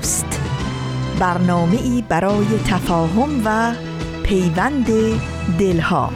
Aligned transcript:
دوست. 0.00 0.40
برنامه 1.18 1.76
ای 1.82 2.04
برای 2.08 2.46
تفاهم 2.66 3.42
و 3.44 3.74
پیوند 4.22 4.86
دلها. 5.58 6.10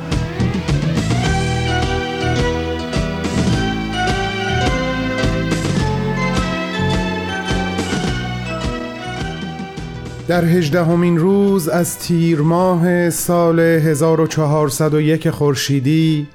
در 10.28 10.44
هجدهمین 10.44 11.18
روز 11.18 11.68
از 11.68 11.98
تیر 11.98 12.40
ماه 12.40 13.10
سال 13.10 13.60
1401 13.60 15.30
خورشیدی 15.30 16.26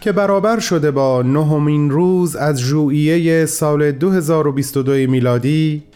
که 0.00 0.12
برابر 0.12 0.58
شده 0.58 0.90
با 0.90 1.22
نهمین 1.22 1.90
روز 1.90 2.36
از 2.36 2.60
ژوئیه 2.60 3.46
سال 3.46 3.92
2022 3.92 4.92
میلادی 4.92 5.89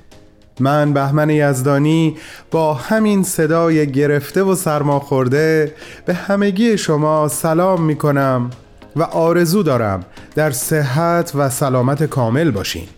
من 0.61 0.93
بهمن 0.93 1.31
یزدانی 1.31 2.17
با 2.51 2.75
همین 2.75 3.23
صدای 3.23 3.93
گرفته 3.93 4.43
و 4.43 4.55
سرماخورده 4.55 5.75
به 6.07 6.15
همگی 6.15 6.79
شما 6.79 7.29
سلام 7.29 7.83
می 7.83 7.97
کنم 7.97 8.51
و 8.97 9.03
آرزو 9.03 9.63
دارم 9.63 10.05
در 10.35 10.51
صحت 10.51 11.33
و 11.35 11.51
سلامت 11.51 12.05
کامل 12.05 12.51
باشین. 12.51 12.89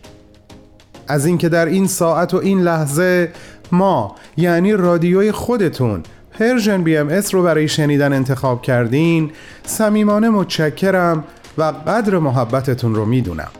از 1.08 1.26
اینکه 1.26 1.48
در 1.48 1.66
این 1.66 1.86
ساعت 1.86 2.34
و 2.34 2.36
این 2.36 2.60
لحظه 2.60 3.32
ما 3.72 4.16
یعنی 4.36 4.72
رادیوی 4.72 5.32
خودتون 5.32 6.02
Persian 6.38 6.82
BMS 6.82 7.34
رو 7.34 7.42
برای 7.42 7.68
شنیدن 7.68 8.12
انتخاب 8.12 8.62
کردین 8.62 9.30
صمیمانه 9.64 10.28
متشکرم 10.28 11.24
و 11.58 11.62
قدر 11.62 12.18
محبتتون 12.18 12.94
رو 12.94 13.04
می‌دونم. 13.04 13.50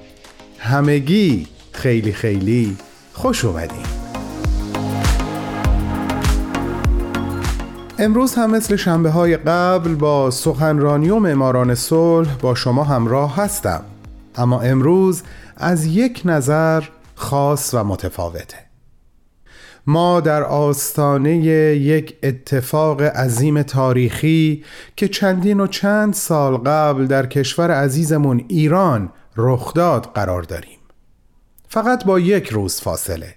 همگی 0.59 1.47
خیلی 1.73 2.13
خیلی 2.13 2.77
خوش 3.17 3.45
اومدین. 3.45 3.87
امروز 7.99 8.35
هم 8.35 8.51
مثل 8.51 8.77
شنبه 8.77 9.11
های 9.11 9.37
قبل 9.37 9.95
با 9.95 10.31
سخنرانی 10.31 11.11
و 11.11 11.19
معماران 11.19 11.75
صلح 11.75 12.37
با 12.37 12.55
شما 12.55 12.85
همراه 12.85 13.37
هستم. 13.37 13.81
اما 14.37 14.61
امروز 14.61 15.23
از 15.57 15.87
یک 15.87 16.23
نظر 16.25 16.85
خاص 17.15 17.75
و 17.75 17.85
متفاوته. 17.85 18.57
ما 19.87 20.21
در 20.21 20.43
آستانه 20.43 21.37
یک 21.37 22.17
اتفاق 22.23 23.03
عظیم 23.03 23.63
تاریخی 23.63 24.65
که 24.97 25.09
چندین 25.09 25.61
و 25.61 25.67
چند 25.67 26.15
سال 26.15 26.57
قبل 26.57 27.07
در 27.07 27.27
کشور 27.27 27.71
عزیزمون 27.71 28.45
ایران 28.49 29.13
رخ 29.37 29.75
داد 29.75 30.11
قرار 30.15 30.43
داریم. 30.43 30.76
فقط 31.77 32.05
با 32.05 32.21
یک 32.21 32.49
روز 32.49 32.81
فاصله. 32.81 33.35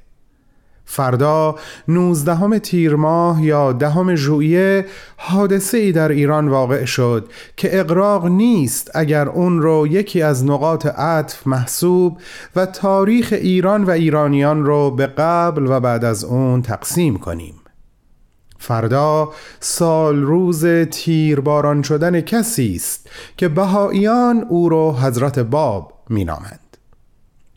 فردا 0.86 1.56
19 1.88 2.60
تیر 2.60 2.96
ماه 2.96 3.44
یا 3.44 3.74
دهم 3.74 4.16
ژوئیه 4.16 4.86
حادثه 5.18 5.78
ای 5.78 5.92
در 5.92 6.10
ایران 6.10 6.48
واقع 6.48 6.86
شد 6.86 7.30
که 7.58 7.80
اقراق 7.80 8.26
نیست 8.26 8.92
اگر 8.96 9.30
اون 9.30 9.62
رو 9.62 9.88
یکی 9.88 10.22
از 10.22 10.46
نقاط 10.46 10.86
عطف 10.86 11.48
محسوب 11.48 12.18
و 12.56 12.66
تاریخ 12.66 13.30
ایران 13.32 13.84
و 13.84 13.90
ایرانیان 13.90 14.66
رو 14.66 14.92
به 14.92 15.08
قبل 15.08 15.66
و 15.68 15.80
بعد 15.80 16.06
از 16.06 16.24
اون 16.24 16.62
تقسیم 16.62 17.18
کنیم. 17.18 17.56
فردا 18.58 19.30
سال 19.60 20.22
روز 20.22 20.66
تیرباران 20.92 21.82
شدن 21.82 22.22
کسی 22.22 22.76
است 22.76 23.10
که 23.38 23.48
بهاییان 23.48 24.46
او 24.50 24.70
رو 24.70 24.92
حضرت 24.92 25.40
باب 25.40 25.94
مینامند. 26.10 26.69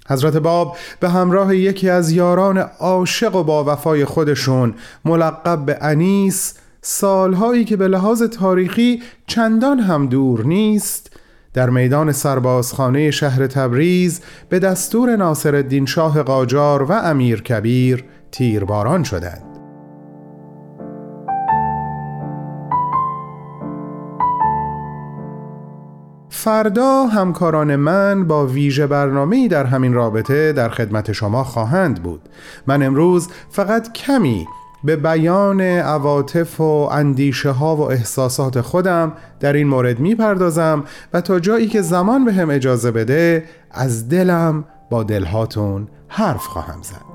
حضرت 0.09 0.37
باب 0.37 0.77
به 1.01 1.09
همراه 1.09 1.57
یکی 1.57 1.89
از 1.89 2.11
یاران 2.11 2.59
عاشق 2.59 3.37
و 3.37 3.43
با 3.43 3.65
وفای 3.65 4.05
خودشون 4.05 4.75
ملقب 5.05 5.65
به 5.67 5.79
انیس 5.81 6.55
سالهایی 6.83 7.65
که 7.65 7.77
به 7.77 7.89
لحاظ 7.89 8.23
تاریخی 8.23 9.03
چندان 9.27 9.79
هم 9.79 10.07
دور 10.07 10.45
نیست 10.47 11.11
در 11.55 11.71
میدان 11.71 12.12
سربازخانه 12.12 13.11
شهر 13.11 13.47
تبریز 13.47 14.21
به 14.49 14.59
دستور 14.59 15.17
ناصر 15.17 15.55
الدین 15.55 15.87
شاه 15.87 16.23
قاجار 16.23 16.83
و 16.83 16.93
امیر 16.93 17.43
کبیر 17.43 18.05
تیرباران 18.31 19.05
شدند. 19.05 19.52
فردا 26.43 27.07
همکاران 27.07 27.77
من 27.77 28.27
با 28.27 28.47
ویژه 28.47 28.87
برنامه 28.87 29.49
در 29.49 29.65
همین 29.65 29.95
رابطه 29.95 30.53
در 30.53 30.69
خدمت 30.69 31.13
شما 31.13 31.45
خواهند 31.45 32.03
بود. 32.03 32.21
من 32.67 32.83
امروز 32.83 33.29
فقط 33.51 33.93
کمی 33.93 34.47
به 34.85 34.97
بیان 34.97 35.61
عواطف 35.61 36.61
و 36.61 36.89
اندیشه 36.93 37.51
ها 37.51 37.77
و 37.77 37.81
احساسات 37.91 38.61
خودم 38.61 39.13
در 39.41 39.53
این 39.53 39.69
مورد 39.69 40.01
می‌پردازم 40.01 40.85
و 41.13 41.21
تا 41.21 41.41
جایی 41.41 41.67
که 41.67 41.83
زمان 41.83 42.25
به 42.25 42.33
هم 42.33 42.51
اجازه 42.51 42.91
بده 42.91 43.45
از 43.71 44.09
دلم 44.09 44.65
با 44.91 45.03
دلهاتون 45.03 45.89
حرف 46.09 46.47
خواهم 46.47 46.83
زد. 46.83 47.12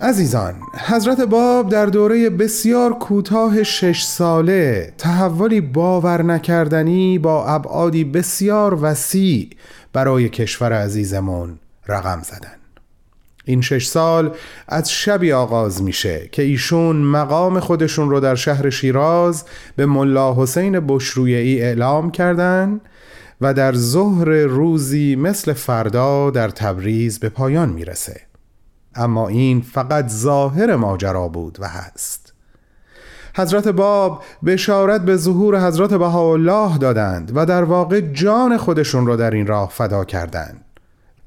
عزیزان 0.00 0.54
حضرت 0.86 1.20
باب 1.20 1.68
در 1.68 1.86
دوره 1.86 2.30
بسیار 2.30 2.92
کوتاه 2.92 3.62
شش 3.62 4.02
ساله 4.02 4.92
تحولی 4.98 5.60
باور 5.60 6.22
نکردنی 6.22 7.18
با 7.18 7.46
ابعادی 7.46 8.04
بسیار 8.04 8.78
وسیع 8.82 9.50
برای 9.92 10.28
کشور 10.28 10.72
عزیزمون 10.72 11.58
رقم 11.88 12.22
زدن. 12.22 12.56
این 13.44 13.60
شش 13.60 13.86
سال 13.86 14.34
از 14.68 14.90
شبی 14.90 15.32
آغاز 15.32 15.82
میشه 15.82 16.28
که 16.32 16.42
ایشون 16.42 16.96
مقام 16.96 17.60
خودشون 17.60 18.10
رو 18.10 18.20
در 18.20 18.34
شهر 18.34 18.70
شیراز 18.70 19.44
به 19.76 19.86
ملا 19.86 20.34
حسین 20.34 20.80
بشرویعی 20.80 21.62
اعلام 21.62 22.10
کردن 22.10 22.80
و 23.40 23.54
در 23.54 23.74
ظهر 23.74 24.28
روزی 24.28 25.16
مثل 25.16 25.52
فردا 25.52 26.30
در 26.30 26.48
تبریز 26.48 27.18
به 27.18 27.28
پایان 27.28 27.68
می‌رسه. 27.68 28.25
اما 28.96 29.28
این 29.28 29.60
فقط 29.60 30.08
ظاهر 30.08 30.76
ماجرا 30.76 31.28
بود 31.28 31.58
و 31.60 31.68
هست. 31.68 32.32
حضرت 33.36 33.68
باب 33.68 34.22
بشارت 34.46 35.00
به 35.00 35.16
ظهور 35.16 35.66
حضرت 35.66 35.94
بهاءالله 35.94 36.78
دادند 36.78 37.32
و 37.34 37.46
در 37.46 37.64
واقع 37.64 38.00
جان 38.00 38.56
خودشون 38.56 39.06
را 39.06 39.16
در 39.16 39.30
این 39.30 39.46
راه 39.46 39.68
فدا 39.68 40.04
کردند. 40.04 40.64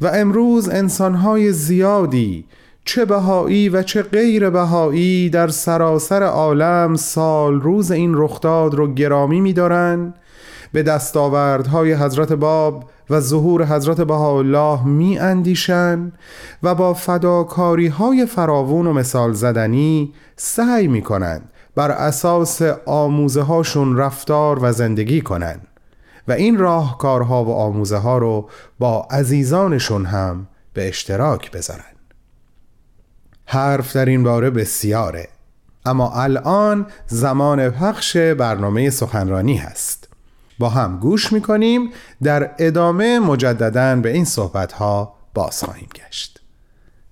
و 0.01 0.07
امروز 0.07 0.69
انسانهای 0.69 1.51
زیادی 1.51 2.45
چه 2.89 3.05
بهایی 3.05 3.69
و 3.69 3.83
چه 3.83 4.01
غیر 4.01 4.49
بهایی 4.49 5.29
در 5.29 5.47
سراسر 5.47 6.23
عالم 6.23 6.95
سال 6.95 7.61
روز 7.61 7.91
این 7.91 8.13
رخداد 8.15 8.73
رو 8.73 8.93
گرامی 8.93 9.41
می‌دارند. 9.41 10.15
به 10.73 10.83
دستاوردهای 10.83 11.93
حضرت 11.93 12.33
باب 12.33 12.89
و 13.09 13.19
ظهور 13.19 13.65
حضرت 13.65 14.01
بهاءالله 14.01 14.87
می 14.87 15.19
اندیشن 15.19 16.11
و 16.63 16.75
با 16.75 16.93
فداکاری 16.93 17.87
های 17.87 18.25
فراوون 18.25 18.87
و 18.87 18.93
مثال 18.93 19.33
زدنی 19.33 20.13
سعی 20.35 20.87
می 20.87 21.01
کنند 21.01 21.51
بر 21.75 21.91
اساس 21.91 22.61
آموزه 22.85 23.41
هاشون 23.41 23.97
رفتار 23.97 24.59
و 24.61 24.71
زندگی 24.71 25.21
کنند 25.21 25.67
و 26.27 26.31
این 26.31 26.57
راهکارها 26.57 27.43
و 27.43 27.53
آموزه 27.53 27.97
ها 27.97 28.17
رو 28.17 28.49
با 28.79 29.07
عزیزانشون 29.11 30.05
هم 30.05 30.47
به 30.73 30.87
اشتراک 30.87 31.51
بذارن 31.51 31.98
حرف 33.51 33.95
در 33.95 34.05
این 34.05 34.23
باره 34.23 34.49
بسیاره. 34.49 35.27
اما 35.85 36.11
الان 36.13 36.85
زمان 37.07 37.69
پخش 37.69 38.17
برنامه 38.17 38.89
سخنرانی 38.89 39.57
هست. 39.57 40.07
با 40.59 40.69
هم 40.69 40.99
گوش 40.99 41.33
می‌کنیم 41.33 41.89
در 42.23 42.51
ادامه 42.59 43.19
مجددا 43.19 43.95
به 43.95 44.13
این 44.13 44.25
صحبت 44.25 44.71
ها 44.71 45.13
باز 45.33 45.63
خواهیم 45.63 45.87
گشت. 45.95 46.41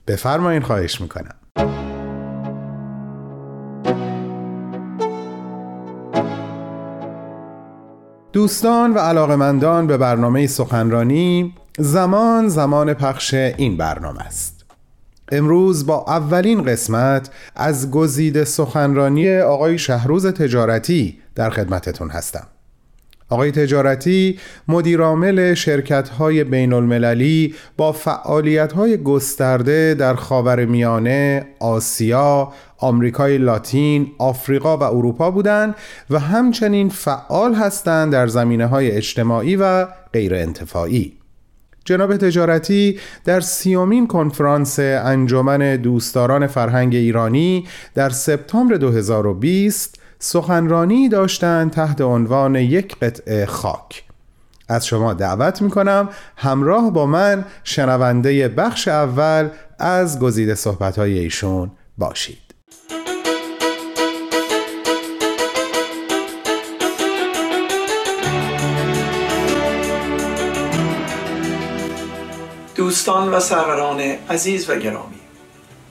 بفرمایین 0.07 0.61
خواهش 0.61 1.01
می‌کنم. 1.01 1.35
دوستان 8.33 8.93
و 8.93 8.97
علاقمندان 8.99 9.87
به 9.87 9.97
برنامه 9.97 10.47
سخنرانی 10.47 11.55
زمان 11.79 12.47
زمان 12.47 12.93
پخش 12.93 13.33
این 13.33 13.77
برنامه 13.77 14.21
است. 14.21 14.56
امروز 15.31 15.85
با 15.85 16.05
اولین 16.07 16.63
قسمت 16.63 17.29
از 17.55 17.91
گزیده 17.91 18.45
سخنرانی 18.45 19.37
آقای 19.37 19.77
شهروز 19.77 20.25
تجارتی 20.25 21.19
در 21.35 21.49
خدمتتون 21.49 22.09
هستم 22.09 22.47
آقای 23.29 23.51
تجارتی 23.51 24.39
مدیرعامل 24.67 25.53
شرکت 25.53 26.09
های 26.09 26.43
بین 26.43 26.73
المللی 26.73 27.55
با 27.77 27.91
فعالیت 27.91 28.73
های 28.73 28.97
گسترده 28.97 29.93
در 29.93 30.15
خاور 30.15 30.65
میانه، 30.65 31.47
آسیا، 31.59 32.53
آمریکای 32.77 33.37
لاتین، 33.37 34.07
آفریقا 34.17 34.77
و 34.77 34.83
اروپا 34.83 35.31
بودند 35.31 35.75
و 36.09 36.19
همچنین 36.19 36.89
فعال 36.89 37.53
هستند 37.53 38.11
در 38.11 38.27
زمینه 38.27 38.65
های 38.65 38.91
اجتماعی 38.91 39.55
و 39.55 39.85
غیر 40.13 40.35
انتفاعی. 40.35 41.13
جناب 41.87 42.17
تجارتی 42.17 42.99
در 43.25 43.39
سیومین 43.39 44.07
کنفرانس 44.07 44.79
انجمن 44.79 45.75
دوستداران 45.75 46.47
فرهنگ 46.47 46.95
ایرانی 46.95 47.67
در 47.95 48.09
سپتامبر 48.09 48.75
2020 48.75 49.99
سخنرانی 50.19 51.09
داشتند 51.09 51.71
تحت 51.71 52.01
عنوان 52.01 52.55
یک 52.55 52.99
قطعه 52.99 53.45
خاک. 53.45 54.03
از 54.69 54.85
شما 54.87 55.13
دعوت 55.13 55.61
می 55.61 55.69
کنم 55.69 56.09
همراه 56.37 56.93
با 56.93 57.05
من 57.05 57.45
شنونده 57.63 58.47
بخش 58.47 58.87
اول 58.87 59.49
از 59.79 60.19
گزیده 60.19 60.55
صحبت 60.55 60.99
ایشون 60.99 61.71
باشید. 61.97 62.46
دوستان 72.87 73.29
و 73.29 73.39
سروران 73.39 73.99
عزیز 74.29 74.69
و 74.69 74.75
گرامی 74.75 75.19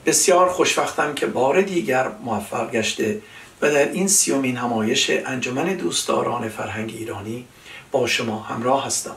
بسیار 0.05 0.49
خوشوقتم 0.49 1.13
که 1.13 1.25
بار 1.25 1.61
دیگر 1.61 2.07
موفق 2.23 2.71
گشته 2.71 3.21
و 3.61 3.71
در 3.71 3.91
این 3.91 4.07
سیومین 4.07 4.57
همایش 4.57 5.09
انجمن 5.09 5.65
دوستداران 5.65 6.49
فرهنگ 6.49 6.93
ایرانی 6.97 7.45
با 7.91 8.07
شما 8.07 8.39
همراه 8.39 8.85
هستم. 8.85 9.15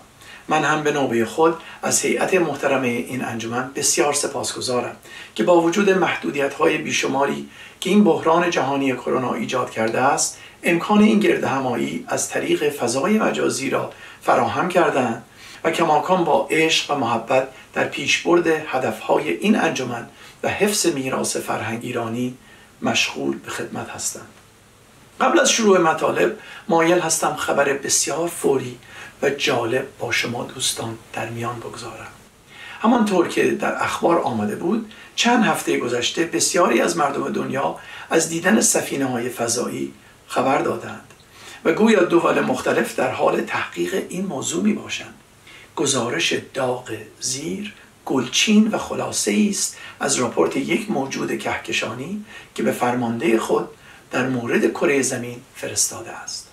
من 0.48 0.64
هم 0.64 0.82
به 0.82 0.92
نوبه 0.92 1.24
خود 1.24 1.54
از 1.82 2.00
هیئت 2.00 2.34
محترمه 2.34 2.88
این 2.88 3.24
انجمن 3.24 3.70
بسیار 3.74 4.12
سپاسگزارم 4.12 4.96
که 5.34 5.42
با 5.42 5.60
وجود 5.60 5.90
محدودیت 5.90 6.54
های 6.54 6.78
بیشماری 6.78 7.48
که 7.80 7.90
این 7.90 8.04
بحران 8.04 8.50
جهانی 8.50 8.92
کرونا 8.92 9.34
ایجاد 9.34 9.70
کرده 9.70 10.00
است 10.00 10.38
امکان 10.62 11.00
این 11.00 11.20
گرد 11.20 11.44
همایی 11.44 12.04
از 12.08 12.28
طریق 12.28 12.68
فضای 12.68 13.18
مجازی 13.18 13.70
را 13.70 13.92
فراهم 14.22 14.68
کردند 14.68 15.24
و 15.64 15.70
کماکان 15.70 16.24
با 16.24 16.46
عشق 16.50 16.90
و 16.90 16.94
محبت 16.94 17.48
در 17.74 17.84
پیشبرد 17.84 18.46
هدفهای 18.46 19.30
این 19.30 19.56
انجمن 19.56 20.08
و 20.42 20.48
حفظ 20.48 20.86
میراث 20.86 21.36
فرهنگ 21.36 21.80
ایرانی 21.82 22.36
مشغول 22.82 23.38
به 23.38 23.50
خدمت 23.50 23.88
هستند. 23.88 24.28
قبل 25.20 25.40
از 25.40 25.50
شروع 25.50 25.78
مطالب 25.78 26.38
مایل 26.68 26.98
هستم 26.98 27.34
خبر 27.34 27.72
بسیار 27.72 28.28
فوری 28.28 28.78
و 29.22 29.30
جالب 29.30 29.86
با 29.98 30.12
شما 30.12 30.44
دوستان 30.44 30.98
در 31.12 31.28
میان 31.28 31.60
بگذارم. 31.60 32.08
همانطور 32.82 33.28
که 33.28 33.50
در 33.50 33.82
اخبار 33.82 34.18
آمده 34.18 34.56
بود 34.56 34.92
چند 35.16 35.44
هفته 35.44 35.78
گذشته 35.78 36.24
بسیاری 36.24 36.80
از 36.80 36.96
مردم 36.96 37.32
دنیا 37.32 37.76
از 38.10 38.28
دیدن 38.28 38.60
سفینه 38.60 39.04
های 39.04 39.28
فضایی 39.28 39.92
خبر 40.26 40.58
دادند 40.58 41.14
و 41.64 41.72
گویا 41.72 42.02
دول 42.02 42.40
مختلف 42.40 42.96
در 42.96 43.10
حال 43.10 43.40
تحقیق 43.40 44.02
این 44.08 44.26
موضوع 44.26 44.64
می 44.64 44.72
باشند 44.72 45.14
گزارش 45.80 46.34
داغ 46.54 46.90
زیر 47.20 47.74
گلچین 48.06 48.68
و 48.68 48.78
خلاصه 48.78 49.46
است 49.50 49.76
از 50.00 50.16
راپورت 50.16 50.56
یک 50.56 50.90
موجود 50.90 51.38
کهکشانی 51.38 52.24
که 52.54 52.62
به 52.62 52.72
فرمانده 52.72 53.38
خود 53.38 53.68
در 54.10 54.28
مورد 54.28 54.70
کره 54.70 55.02
زمین 55.02 55.36
فرستاده 55.54 56.10
است 56.10 56.50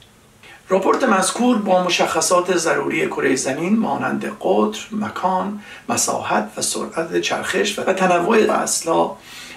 راپورت 0.69 1.03
مذکور 1.03 1.57
با 1.57 1.83
مشخصات 1.83 2.57
ضروری 2.57 3.07
کره 3.07 3.35
زمین 3.35 3.79
مانند 3.79 4.37
قطر، 4.41 4.81
مکان، 4.91 5.61
مساحت 5.89 6.51
و 6.57 6.61
سرعت 6.61 7.21
چرخش 7.21 7.79
و 7.79 7.93
تنوع 7.93 8.51
اصلا 8.51 9.11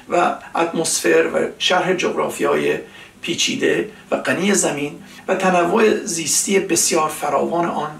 و 0.08 0.34
اتمسفر 0.54 1.30
و 1.34 1.48
شرح 1.58 1.94
جغرافیای 1.94 2.78
پیچیده 3.22 3.90
و 4.10 4.16
غنی 4.16 4.54
زمین 4.54 5.02
و 5.28 5.34
تنوع 5.34 6.04
زیستی 6.04 6.60
بسیار 6.60 7.08
فراوان 7.08 7.66
آن 7.66 7.90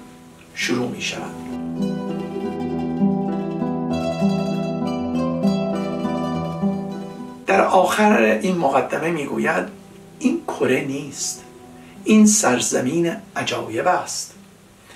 شروع 0.54 0.88
می 0.88 1.02
شود. 1.02 1.49
آخر 7.70 8.22
این 8.22 8.58
مقدمه 8.58 9.10
می‌گوید 9.10 9.64
این 10.18 10.42
کره 10.48 10.80
نیست. 10.80 11.44
این 12.04 12.26
سرزمین 12.26 13.16
عجایب 13.36 13.86
است. 13.86 14.34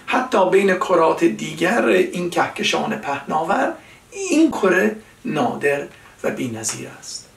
حتی 0.07 0.51
بین 0.51 0.75
کرات 0.75 1.25
دیگر 1.25 1.87
این 1.87 2.31
کهکشان 2.31 2.97
پهناور 2.97 3.73
این 4.11 4.51
کره 4.51 4.97
نادر 5.25 5.87
و 6.23 6.31
بینظیر 6.31 6.89
است. 6.99 7.29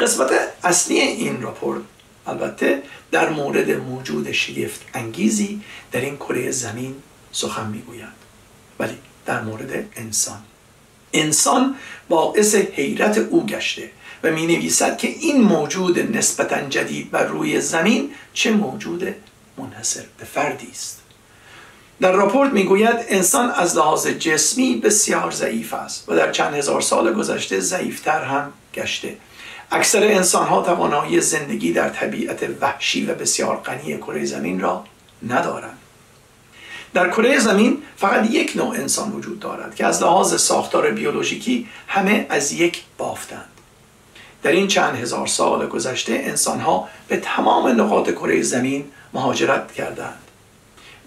قسمت 0.00 0.30
اصلی 0.64 1.00
این 1.00 1.42
راپورت 1.42 1.82
البته 2.26 2.82
در 3.10 3.28
مورد 3.28 3.70
موجود 3.70 4.32
شگفت 4.32 4.80
انگیزی 4.94 5.60
در 5.92 6.00
این 6.00 6.16
کره 6.16 6.50
زمین 6.50 6.94
سخن 7.32 7.66
می‌گوید. 7.66 8.16
ولی 8.78 8.96
در 9.26 9.40
مورد 9.40 9.84
انسان. 9.96 10.38
انسان 11.12 11.74
باعث 12.08 12.54
حیرت 12.54 13.18
او 13.18 13.46
گشته. 13.46 13.90
و 14.26 14.30
می 14.30 14.46
نویسد 14.46 14.98
که 14.98 15.08
این 15.08 15.42
موجود 15.42 16.16
نسبتا 16.16 16.60
جدید 16.60 17.10
بر 17.10 17.24
روی 17.24 17.60
زمین 17.60 18.10
چه 18.32 18.50
موجود 18.50 19.14
منحصر 19.58 20.04
به 20.18 20.24
فردی 20.24 20.68
است. 20.70 21.02
در 22.00 22.12
راپورت 22.12 22.52
می‌گوید 22.52 22.96
انسان 23.08 23.50
از 23.50 23.76
لحاظ 23.76 24.06
جسمی 24.06 24.76
بسیار 24.76 25.30
ضعیف 25.30 25.74
است 25.74 26.08
و 26.08 26.16
در 26.16 26.32
چند 26.32 26.54
هزار 26.54 26.80
سال 26.80 27.12
گذشته 27.12 27.60
ضعیفتر 27.60 28.24
هم 28.24 28.52
گشته. 28.74 29.16
اکثر 29.70 30.02
انسان 30.02 30.46
ها 30.46 30.62
توانایی 30.62 31.20
زندگی 31.20 31.72
در 31.72 31.88
طبیعت 31.88 32.48
وحشی 32.60 33.06
و 33.06 33.14
بسیار 33.14 33.56
غنی 33.56 33.96
کره 33.96 34.24
زمین 34.24 34.60
را 34.60 34.84
ندارند. 35.28 35.78
در 36.94 37.10
کره 37.10 37.38
زمین 37.38 37.82
فقط 37.96 38.30
یک 38.30 38.52
نوع 38.56 38.74
انسان 38.74 39.12
وجود 39.12 39.40
دارد 39.40 39.74
که 39.74 39.86
از 39.86 40.02
لحاظ 40.02 40.40
ساختار 40.40 40.90
بیولوژیکی 40.90 41.68
همه 41.88 42.26
از 42.28 42.52
یک 42.52 42.82
بافتند. 42.98 43.55
در 44.46 44.52
این 44.52 44.68
چند 44.68 44.96
هزار 44.96 45.26
سال 45.26 45.66
گذشته 45.66 46.12
انسان 46.12 46.60
ها 46.60 46.88
به 47.08 47.16
تمام 47.16 47.80
نقاط 47.80 48.10
کره 48.10 48.42
زمین 48.42 48.84
مهاجرت 49.12 49.72
کردند 49.72 50.18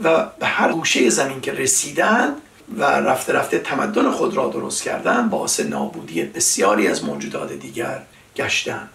و 0.03 0.25
به 0.39 0.45
هر 0.45 0.71
گوشه 0.71 1.09
زمین 1.09 1.41
که 1.41 1.53
رسیدند 1.53 2.35
و 2.77 2.83
رفته 2.83 3.33
رفته 3.33 3.59
تمدن 3.59 4.11
خود 4.11 4.37
را 4.37 4.47
درست 4.47 4.83
کردند 4.83 5.29
باعث 5.29 5.59
نابودی 5.59 6.23
بسیاری 6.23 6.87
از 6.87 7.03
موجودات 7.03 7.53
دیگر 7.53 8.01
گشتند. 8.35 8.89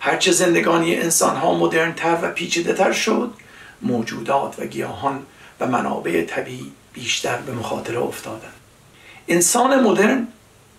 هرچه 0.00 0.32
زندگانی 0.32 0.94
ها 1.20 1.54
مدرنتر 1.54 2.18
و 2.22 2.30
پیچیده 2.30 2.72
تر 2.72 2.92
شد 2.92 3.34
موجودات 3.82 4.54
و 4.58 4.66
گیاهان 4.66 5.22
و 5.60 5.66
منابع 5.66 6.24
طبیعی 6.24 6.72
بیشتر 6.92 7.36
به 7.36 7.52
مخاطره 7.52 7.98
افتادند. 7.98 8.52
انسان 9.28 9.80
مدرن 9.84 10.28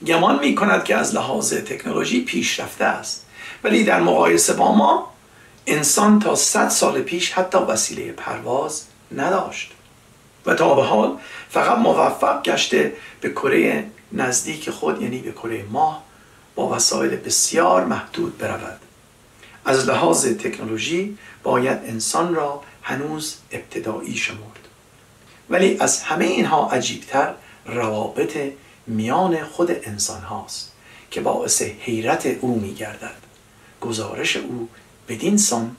گمان 0.08 0.40
می 0.40 0.56
کند 0.56 0.84
که 0.84 0.96
از 0.96 1.16
لحاظ 1.16 1.54
تکنولوژی 1.54 2.22
پیشرفته 2.22 2.86
است. 2.86 3.26
ولی 3.64 3.84
در 3.84 4.00
مقایسه 4.00 4.54
با 4.54 4.76
ما 4.76 5.14
انسان 5.68 6.20
تا 6.20 6.36
100 6.36 6.70
سال 6.70 7.02
پیش 7.02 7.32
حتی 7.32 7.58
وسیله 7.58 8.12
پرواز 8.12 8.86
نداشت. 9.16 9.72
و 10.46 10.54
تا 10.54 10.76
به 10.76 10.84
حال 10.84 11.18
فقط 11.50 11.78
موفق 11.78 12.44
گشته 12.44 12.94
به 13.22 13.30
کره 13.30 13.86
نزدیک 14.12 14.70
خود 14.70 15.02
یعنی 15.02 15.20
به 15.20 15.32
کره 15.32 15.66
ماه 15.72 16.04
با 16.56 16.70
وسایل 16.70 17.16
بسیار 17.16 17.86
محدود 17.86 18.38
برود. 18.38 18.80
از 19.66 19.90
لحاظ 19.90 20.26
تکنولوژی 20.26 21.18
باید 21.44 21.78
انسان 21.86 22.36
را 22.36 22.62
هنوز 22.82 23.38
ابتدایی 23.52 24.16
شمرد. 24.18 24.68
ولی 25.50 25.78
از 25.80 26.02
همه 26.02 26.26
اینها 26.26 26.70
عجیبتر 26.70 27.34
روابط 27.66 28.38
میان 28.88 29.44
خود 29.44 29.72
انسان 29.84 30.22
هاست 30.22 30.72
که 31.12 31.22
باعث 31.22 31.62
حیرت 31.62 32.25
او 32.25 32.60
می 32.60 32.74
گردد 32.74 33.16
گزارش 33.82 34.38
او 34.38 34.70
بدین 35.08 35.38
سان 35.38 35.75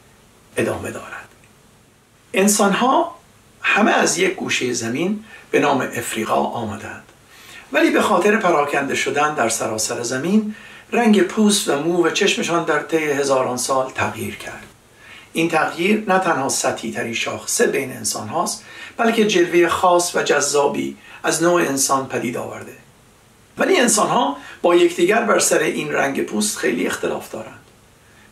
ادامه 0.57 0.91
دارد. 0.91 1.29
انسان 2.35 2.73
ها 2.73 3.15
همه 3.63 3.91
از 3.91 4.19
یک 4.19 4.35
گوشه 4.35 4.73
زمین 4.73 5.25
به 5.51 5.61
نام 5.61 5.81
افریقا 5.81 6.35
آمدند. 6.35 7.05
ولی 7.73 7.91
به 7.91 8.03
خاطر 8.03 8.37
پراکنده 8.37 8.95
شدن 8.95 9.35
در 9.35 9.49
سراسر 9.49 10.03
زمین 10.03 10.55
رنگ 10.93 11.23
پوست 11.23 11.69
و 11.69 11.83
مو 11.83 12.07
و 12.07 12.11
چشمشان 12.11 12.65
در 12.65 12.83
طی 12.83 12.97
هزاران 12.97 13.57
سال 13.57 13.91
تغییر 13.91 14.37
کرد. 14.37 14.67
این 15.33 15.49
تغییر 15.49 16.05
نه 16.09 16.19
تنها 16.19 16.49
سطحی 16.49 16.93
ترین 16.93 17.15
شاخصه 17.15 17.67
بین 17.67 17.93
انسان 17.93 18.29
هاست 18.29 18.65
بلکه 18.97 19.27
جلوه 19.27 19.69
خاص 19.69 20.17
و 20.17 20.23
جذابی 20.23 20.97
از 21.23 21.43
نوع 21.43 21.63
انسان 21.63 22.07
پدید 22.07 22.37
آورده. 22.37 22.84
ولی 23.59 23.77
انسان 23.77 24.09
ها 24.09 24.37
با 24.63 24.75
یکدیگر 24.75 25.23
بر 25.23 25.39
سر 25.39 25.59
این 25.59 25.93
رنگ 25.93 26.25
پوست 26.25 26.59
خیلی 26.59 26.87
اختلاف 26.87 27.31
دارند. 27.31 27.61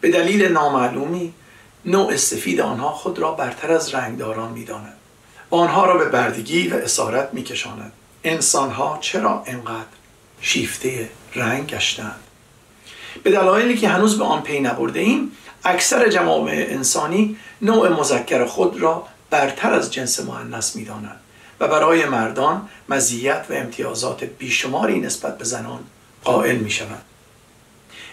به 0.01 0.11
دلیل 0.11 0.53
نامعلومی 0.53 1.33
نوع 1.85 2.17
سفید 2.17 2.61
آنها 2.61 2.91
خود 2.91 3.19
را 3.19 3.33
برتر 3.33 3.73
از 3.73 3.95
رنگداران 3.95 4.53
می‌داند 4.53 4.97
و 5.51 5.55
آنها 5.55 5.87
را 5.87 5.99
به 5.99 6.05
بردگی 6.05 6.69
و 6.69 6.75
اسارت 6.75 7.29
میکشاند 7.33 7.93
انسان 8.25 8.71
ها 8.71 8.99
چرا 9.01 9.43
انقدر 9.47 9.87
شیفته 10.41 11.09
رنگ 11.35 11.67
گشتند؟ 11.67 12.21
به 13.23 13.31
دلایلی 13.31 13.77
که 13.77 13.89
هنوز 13.89 14.19
به 14.19 14.25
آن 14.25 14.43
پی 14.43 14.61
نبرده 14.61 15.01
ایم 15.01 15.33
اکثر 15.65 16.09
جوامع 16.09 16.67
انسانی 16.69 17.37
نوع 17.63 17.89
مذکر 17.89 18.45
خود 18.45 18.81
را 18.81 19.07
برتر 19.31 19.73
از 19.73 19.93
جنس 19.93 20.21
مؤنث 20.21 20.77
می‌دانند. 20.77 21.21
و 21.63 21.69
برای 21.69 22.05
مردان 22.05 22.69
مزیت 22.89 23.47
و 23.51 23.53
امتیازات 23.53 24.25
بیشماری 24.25 25.01
نسبت 25.01 25.39
به 25.39 25.45
زنان 25.45 25.81
قائل 26.25 26.57
می 26.57 26.71
شوند. 26.71 27.05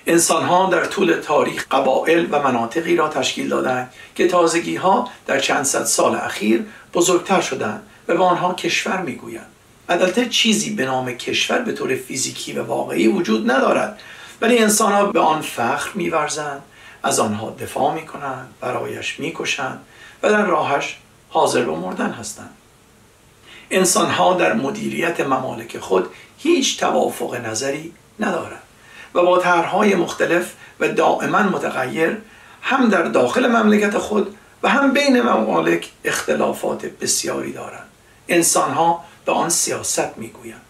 انسان 0.07 0.45
ها 0.45 0.69
در 0.69 0.85
طول 0.85 1.13
تاریخ 1.13 1.65
قبائل 1.71 2.27
و 2.31 2.39
مناطقی 2.39 2.95
را 2.95 3.07
تشکیل 3.07 3.49
دادند 3.49 3.93
که 4.15 4.27
تازگی 4.27 4.75
ها 4.75 5.09
در 5.27 5.39
چند 5.39 5.65
صد 5.65 5.83
سال 5.83 6.15
اخیر 6.15 6.65
بزرگتر 6.93 7.41
شدند 7.41 7.83
و 8.07 8.17
به 8.17 8.23
آنها 8.23 8.53
کشور 8.53 9.01
می‌گویند 9.01 9.45
البته 9.89 10.25
چیزی 10.25 10.69
به 10.75 10.85
نام 10.85 11.11
کشور 11.11 11.59
به 11.59 11.71
طور 11.71 11.95
فیزیکی 11.95 12.53
و 12.53 12.63
واقعی 12.63 13.07
وجود 13.07 13.51
ندارد 13.51 13.99
ولی 14.41 14.57
انسان 14.57 14.91
ها 14.91 15.05
به 15.05 15.19
آن 15.19 15.41
فخر 15.41 15.89
میورزند 15.95 16.61
از 17.03 17.19
آنها 17.19 17.55
دفاع 17.59 17.93
می‌کنند 17.93 18.53
برایش 18.61 19.19
می‌کشند 19.19 19.79
و 20.23 20.29
در 20.29 20.45
راهش 20.45 20.97
حاضر 21.29 21.61
به 21.61 21.71
مردن 21.71 22.09
هستند 22.09 22.55
انسان 23.71 24.09
ها 24.11 24.33
در 24.33 24.53
مدیریت 24.53 25.19
ممالک 25.19 25.77
خود 25.77 26.09
هیچ 26.37 26.79
توافق 26.79 27.35
نظری 27.35 27.93
ندارند 28.19 28.61
و 29.13 29.21
با 29.21 29.37
طرحهای 29.37 29.95
مختلف 29.95 30.53
و 30.79 30.87
دائما 30.87 31.41
متغیر 31.43 32.17
هم 32.61 32.89
در 32.89 33.01
داخل 33.01 33.47
مملکت 33.47 33.97
خود 33.97 34.35
و 34.63 34.69
هم 34.69 34.93
بین 34.93 35.21
ممالک 35.21 35.89
اختلافات 36.03 36.85
بسیاری 36.85 37.53
دارند. 37.53 37.87
انسان 38.27 38.71
ها 38.71 39.03
به 39.25 39.31
آن 39.31 39.49
سیاست 39.49 40.17
می‌گویند 40.17 40.61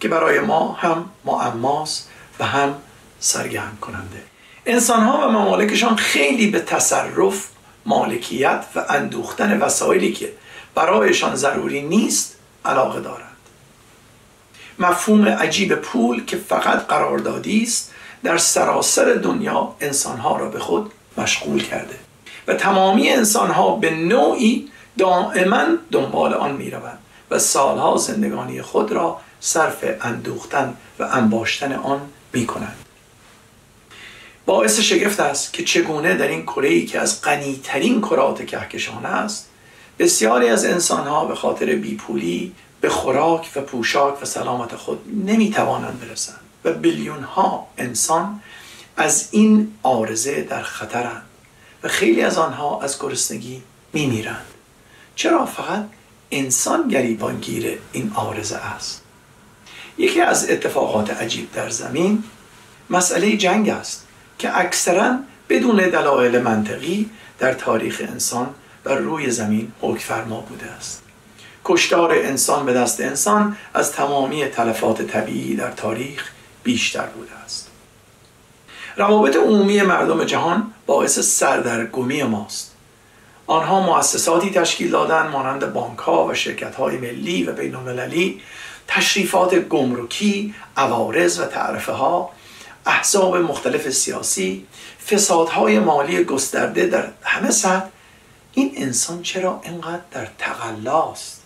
که 0.00 0.08
برای 0.08 0.40
ما 0.40 0.72
هم 0.72 1.10
معماست 1.24 2.10
و 2.40 2.44
هم 2.44 2.74
سرگرم 3.20 3.78
کننده 3.80 4.22
انسان 4.66 5.00
ها 5.00 5.28
و 5.28 5.30
ممالکشان 5.30 5.96
خیلی 5.96 6.50
به 6.50 6.60
تصرف 6.60 7.48
مالکیت 7.86 8.64
و 8.74 8.84
اندوختن 8.88 9.58
وسایلی 9.58 10.12
که 10.12 10.32
برایشان 10.74 11.36
ضروری 11.36 11.82
نیست 11.82 12.37
علاقه 12.64 13.00
دارند. 13.00 13.28
مفهوم 14.78 15.28
عجیب 15.28 15.74
پول 15.74 16.24
که 16.24 16.36
فقط 16.36 16.86
قراردادی 16.86 17.62
است 17.62 17.92
در 18.24 18.38
سراسر 18.38 19.14
دنیا 19.14 19.74
انسانها 19.80 20.36
را 20.36 20.48
به 20.48 20.58
خود 20.58 20.92
مشغول 21.18 21.62
کرده 21.62 21.98
و 22.46 22.54
تمامی 22.54 23.10
انسانها 23.10 23.76
به 23.76 23.90
نوعی 23.90 24.68
دائما 24.98 25.64
دنبال 25.92 26.34
آن 26.34 26.52
می 26.52 26.70
روند 26.70 26.98
و 27.30 27.38
سالها 27.38 27.96
زندگانی 27.96 28.62
خود 28.62 28.92
را 28.92 29.20
صرف 29.40 29.84
اندوختن 30.00 30.76
و 30.98 31.02
انباشتن 31.12 31.72
آن 31.72 32.00
می 32.32 32.46
کنند 32.46 32.76
باعث 34.46 34.80
شگفت 34.80 35.20
است 35.20 35.52
که 35.52 35.64
چگونه 35.64 36.14
در 36.14 36.28
این 36.28 36.42
کره 36.42 36.82
که 36.82 37.00
از 37.00 37.22
غنیترین 37.22 38.00
کرات 38.00 38.46
کهکشانه 38.46 39.08
است 39.08 39.48
بسیاری 39.98 40.48
از 40.48 40.64
انسانها 40.64 41.24
به 41.24 41.34
خاطر 41.34 41.74
بیپولی 41.74 42.52
به 42.80 42.88
خوراک 42.88 43.50
و 43.56 43.60
پوشاک 43.60 44.22
و 44.22 44.24
سلامت 44.24 44.76
خود 44.76 44.98
نمی‌توانند 45.24 46.00
برسند 46.00 46.40
و 46.64 46.72
بیلیون 46.72 47.22
ها 47.22 47.66
انسان 47.78 48.40
از 48.96 49.28
این 49.30 49.72
آرزه 49.82 50.42
در 50.42 50.62
خطرند 50.62 51.22
و 51.82 51.88
خیلی 51.88 52.22
از 52.22 52.38
آنها 52.38 52.80
از 52.80 52.98
گرسنگی 53.00 53.62
میمیرند. 53.92 54.44
چرا 55.16 55.46
فقط 55.46 55.84
انسان 56.30 56.88
گریبانگیر 56.88 57.78
این 57.92 58.12
آرزه 58.14 58.56
است؟ 58.56 59.02
یکی 59.98 60.20
از 60.20 60.50
اتفاقات 60.50 61.10
عجیب 61.10 61.52
در 61.52 61.70
زمین 61.70 62.24
مسئله 62.90 63.36
جنگ 63.36 63.68
است 63.68 64.06
که 64.38 64.58
اکثرا 64.58 65.18
بدون 65.48 65.76
دلایل 65.76 66.38
منطقی 66.38 67.10
در 67.38 67.54
تاریخ 67.54 68.02
انسان 68.08 68.54
بر 68.84 68.94
روی 68.94 69.30
زمین 69.30 69.72
حکم 69.80 69.98
فرما 69.98 70.40
بوده 70.40 70.66
است. 70.66 71.02
کشتار 71.64 72.12
انسان 72.12 72.66
به 72.66 72.72
دست 72.72 73.00
انسان 73.00 73.56
از 73.74 73.92
تمامی 73.92 74.44
تلفات 74.44 75.02
طبیعی 75.02 75.56
در 75.56 75.70
تاریخ 75.70 76.30
بیشتر 76.62 77.06
بوده 77.06 77.32
است. 77.44 77.68
روابط 78.96 79.36
عمومی 79.36 79.82
مردم 79.82 80.24
جهان 80.24 80.72
باعث 80.86 81.18
سردرگمی 81.18 82.22
ماست. 82.22 82.74
آنها 83.46 83.80
مؤسساتی 83.80 84.50
تشکیل 84.50 84.90
دادن 84.90 85.26
مانند 85.26 85.72
بانک 85.72 85.98
ها 85.98 86.26
و 86.26 86.34
شرکت 86.34 86.74
های 86.74 86.96
ملی 86.96 87.44
و 87.44 87.52
بین 87.52 87.74
المللی 87.74 88.40
تشریفات 88.88 89.54
گمرکی، 89.54 90.54
عوارض 90.76 91.40
و 91.40 91.44
تعرفه 91.44 91.92
ها 91.92 92.30
احزاب 92.86 93.36
مختلف 93.36 93.90
سیاسی 93.90 94.66
فسادهای 95.10 95.78
مالی 95.78 96.24
گسترده 96.24 96.86
در 96.86 97.08
همه 97.22 97.50
سطح 97.50 97.86
این 98.58 98.72
انسان 98.76 99.22
چرا 99.22 99.60
اینقدر 99.64 100.02
در 100.10 100.28
تقلاست؟ 100.38 101.42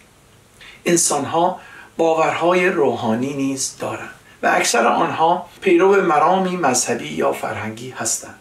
انسان 0.84 1.24
ها 1.24 1.60
باورهای 1.96 2.68
روحانی 2.68 3.34
نیز 3.34 3.76
دارند 3.78 4.14
و 4.42 4.46
اکثر 4.54 4.86
آنها 4.86 5.48
پیرو 5.60 6.02
مرامی 6.02 6.56
مذهبی 6.56 7.08
یا 7.08 7.32
فرهنگی 7.32 7.90
هستند. 7.90 8.38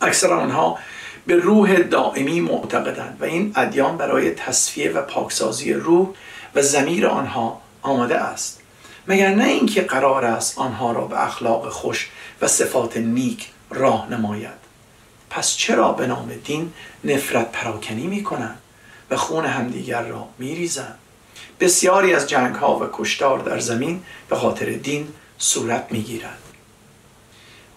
اکثر 0.00 0.32
آنها 0.32 0.78
به 1.26 1.36
روح 1.36 1.78
دائمی 1.78 2.40
معتقدند 2.40 3.16
و 3.20 3.24
این 3.24 3.52
ادیان 3.56 3.96
برای 3.96 4.30
تصفیه 4.30 4.92
و 4.92 5.02
پاکسازی 5.02 5.72
روح 5.72 6.08
و 6.54 6.62
زمیر 6.62 7.06
آنها 7.06 7.60
آماده 7.82 8.16
است. 8.16 8.60
مگر 9.06 9.34
نه 9.34 9.44
اینکه 9.44 9.82
قرار 9.82 10.24
است 10.24 10.58
آنها 10.58 10.92
را 10.92 11.04
به 11.04 11.24
اخلاق 11.24 11.68
خوش 11.68 12.10
و 12.42 12.48
صفات 12.48 12.96
نیک 12.96 13.50
راه 13.70 14.10
نماید؟ 14.10 14.63
پس 15.34 15.56
چرا 15.56 15.92
به 15.92 16.06
نام 16.06 16.32
دین 16.44 16.72
نفرت 17.04 17.52
پراکنی 17.52 18.06
می 18.06 18.22
کنند 18.22 18.58
و 19.10 19.16
خون 19.16 19.46
همدیگر 19.46 20.02
را 20.02 20.28
می 20.38 20.54
ریزند 20.54 20.98
بسیاری 21.60 22.14
از 22.14 22.28
جنگ 22.28 22.54
ها 22.54 22.78
و 22.78 22.88
کشتار 22.92 23.38
در 23.38 23.58
زمین 23.58 24.02
به 24.28 24.36
خاطر 24.36 24.72
دین 24.72 25.08
صورت 25.38 25.86
می 25.90 26.02
گیرد 26.02 26.38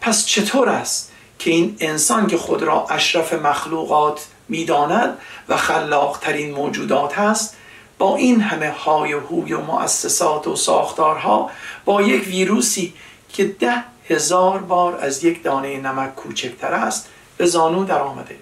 پس 0.01 0.25
چطور 0.25 0.69
است 0.69 1.11
که 1.39 1.49
این 1.49 1.77
انسان 1.79 2.27
که 2.27 2.37
خود 2.37 2.63
را 2.63 2.87
اشرف 2.89 3.33
مخلوقات 3.33 4.27
می‌داند 4.49 5.17
و 5.49 5.57
خلاقترین 5.57 6.51
موجودات 6.51 7.19
است 7.19 7.55
با 7.97 8.15
این 8.15 8.41
همه 8.41 8.71
های 8.71 9.13
و 9.13 9.19
هوی 9.19 9.53
و 9.53 9.61
مؤسسات 9.61 10.47
و 10.47 10.55
ساختارها 10.55 11.51
با 11.85 12.01
یک 12.01 12.27
ویروسی 12.27 12.93
که 13.33 13.45
ده 13.45 13.83
هزار 14.09 14.59
بار 14.59 14.95
از 14.95 15.23
یک 15.23 15.43
دانه 15.43 15.77
نمک 15.77 16.15
کوچکتر 16.15 16.73
است 16.73 17.09
به 17.37 17.45
زانو 17.45 17.85
در 17.85 17.99
آمده. 17.99 18.35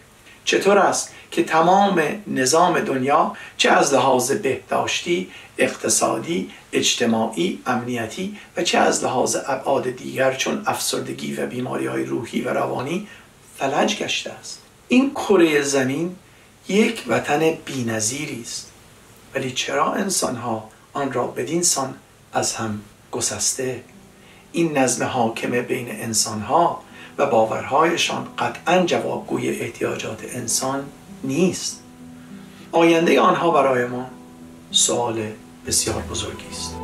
چطور 0.45 0.77
است 0.77 1.13
که 1.31 1.43
تمام 1.43 2.01
نظام 2.27 2.79
دنیا 2.79 3.35
چه 3.57 3.71
از 3.71 3.93
لحاظ 3.93 4.31
بهداشتی، 4.31 5.31
اقتصادی، 5.57 6.51
اجتماعی، 6.73 7.61
امنیتی 7.65 8.37
و 8.57 8.63
چه 8.63 8.77
از 8.77 9.03
لحاظ 9.03 9.35
ابعاد 9.47 9.89
دیگر 9.89 10.33
چون 10.33 10.63
افسردگی 10.65 11.35
و 11.35 11.45
بیماری 11.45 11.85
های 11.85 12.05
روحی 12.05 12.41
و 12.41 12.49
روانی 12.49 13.07
فلج 13.57 13.97
گشته 13.97 14.31
است؟ 14.31 14.61
این 14.87 15.11
کره 15.11 15.61
زمین 15.61 16.15
یک 16.67 17.03
وطن 17.07 17.51
بینظیری 17.65 18.41
است. 18.41 18.71
ولی 19.35 19.51
چرا 19.51 19.93
انسان 19.93 20.35
ها 20.35 20.69
آن 20.93 21.11
را 21.11 21.27
بدین 21.27 21.63
سان 21.63 21.95
از 22.33 22.53
هم 22.53 22.81
گسسته؟ 23.11 23.83
این 24.51 24.77
نظم 24.77 25.05
حاکم 25.05 25.61
بین 25.61 25.91
انسان 25.91 26.41
ها 26.41 26.81
و 27.17 27.25
باورهایشان 27.25 28.27
قطعا 28.37 28.85
جوابگوی 28.85 29.49
احتیاجات 29.49 30.21
انسان 30.33 30.83
نیست. 31.23 31.83
آینده 32.71 33.19
آنها 33.19 33.51
برای 33.51 33.85
ما 33.85 34.05
سوال 34.71 35.21
بسیار 35.67 36.03
بزرگی 36.11 36.47
است. 36.51 36.75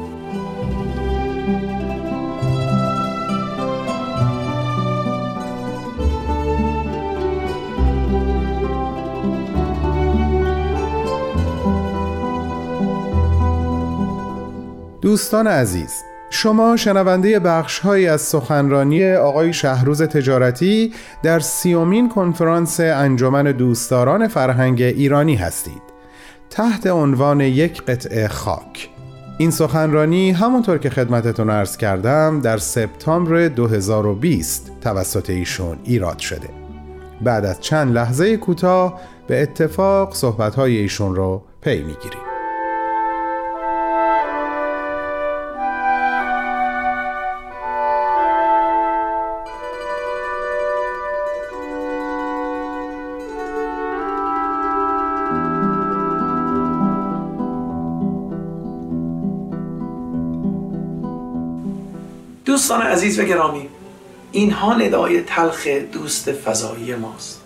دوستان 15.02 15.48
عزیز 15.48 16.04
شما 16.34 16.78
شنونده 16.78 17.40
بخش 17.40 17.80
های 17.80 18.08
از 18.08 18.22
سخنرانی 18.22 19.14
آقای 19.14 19.54
شهروز 19.54 20.02
تجارتی 20.02 20.94
در 21.24 21.40
سی‌امین 21.40 22.10
کنفرانس 22.10 22.80
انجمن 22.80 23.44
دوستداران 23.44 24.28
فرهنگ 24.28 24.82
ایرانی 24.82 25.36
هستید. 25.36 25.82
تحت 26.50 26.88
عنوان 26.88 27.42
یک 27.42 27.82
قطعه 27.82 28.28
خاک. 28.28 28.90
این 29.38 29.52
سخنرانی 29.52 30.32
همونطور 30.32 30.78
که 30.78 30.90
خدمتتون 30.90 31.50
عرض 31.50 31.78
کردم 31.78 32.42
در 32.42 32.58
سپتامبر 32.58 33.48
2020 33.48 34.72
توسط 34.82 35.30
ایشون 35.30 35.78
ایراد 35.84 36.20
شده. 36.20 36.50
بعد 37.22 37.46
از 37.46 37.62
چند 37.62 37.94
لحظه 37.94 38.38
کوتاه 38.38 39.02
به 39.28 39.42
اتفاق 39.42 40.16
صحبتهای 40.16 40.78
ایشون 40.78 41.16
رو 41.16 41.44
پی 41.62 41.78
می‌گیریم. 41.84 42.31
دوستان 62.52 62.82
عزیز 62.82 63.20
و 63.20 63.24
گرامی 63.24 63.70
اینها 64.32 64.74
ندای 64.74 65.22
تلخ 65.22 65.68
دوست 65.68 66.32
فضایی 66.32 66.96
ماست. 66.96 67.42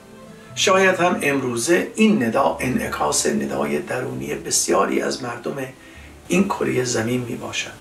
شاید 0.56 0.96
هم 0.96 1.20
امروزه 1.22 1.92
این 1.96 2.24
ندا 2.24 2.58
انعکاس 2.60 3.26
ندای 3.26 3.80
درونی 3.80 4.36
بسیاری 4.36 5.02
از 5.02 5.24
مردم 5.24 5.58
این 6.28 6.44
کره 6.44 6.84
زمین 6.84 7.22
می 7.22 7.36
باشد. 7.36 7.72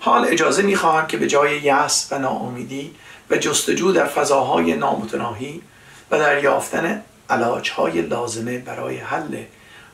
حال 0.00 0.24
اجازه 0.24 0.62
می 0.62 0.76
خواهم 0.76 1.06
که 1.06 1.16
به 1.16 1.26
جای 1.26 1.60
یأس 1.60 2.08
و 2.10 2.18
ناامیدی 2.18 2.94
و 3.30 3.36
جستجو 3.36 3.92
در 3.92 4.06
فضاهای 4.06 4.76
نامتناهی 4.76 5.62
و 6.10 6.18
در 6.18 6.44
یافتن 6.44 7.02
علاجهای 7.30 8.02
لازمه 8.02 8.58
برای 8.58 8.96
حل 8.96 9.42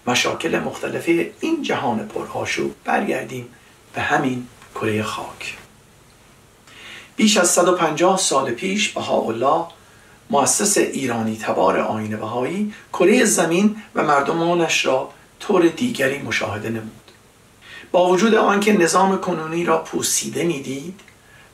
مشاکل 0.06 0.58
مختلف 0.58 1.08
این 1.40 1.62
جهان 1.62 2.08
پرآشوب 2.08 2.74
برگردیم 2.84 3.48
به 3.94 4.00
همین 4.00 4.46
کره 4.74 5.02
خاک. 5.02 5.65
بیش 7.16 7.36
از 7.36 7.50
150 7.50 8.18
سال 8.18 8.50
پیش 8.50 8.88
بهاءالله 8.88 9.64
مؤسس 10.30 10.78
ایرانی 10.78 11.36
تبار 11.36 11.78
آین 11.78 12.16
بهایی 12.16 12.72
کره 12.92 13.24
زمین 13.24 13.76
و 13.94 14.04
مردمانش 14.04 14.86
را 14.86 15.10
طور 15.40 15.68
دیگری 15.68 16.18
مشاهده 16.18 16.68
نمود. 16.68 16.90
با 17.92 18.08
وجود 18.08 18.34
آنکه 18.34 18.72
نظام 18.72 19.20
کنونی 19.20 19.64
را 19.64 19.78
پوسیده 19.78 20.44
می‌دید 20.44 21.00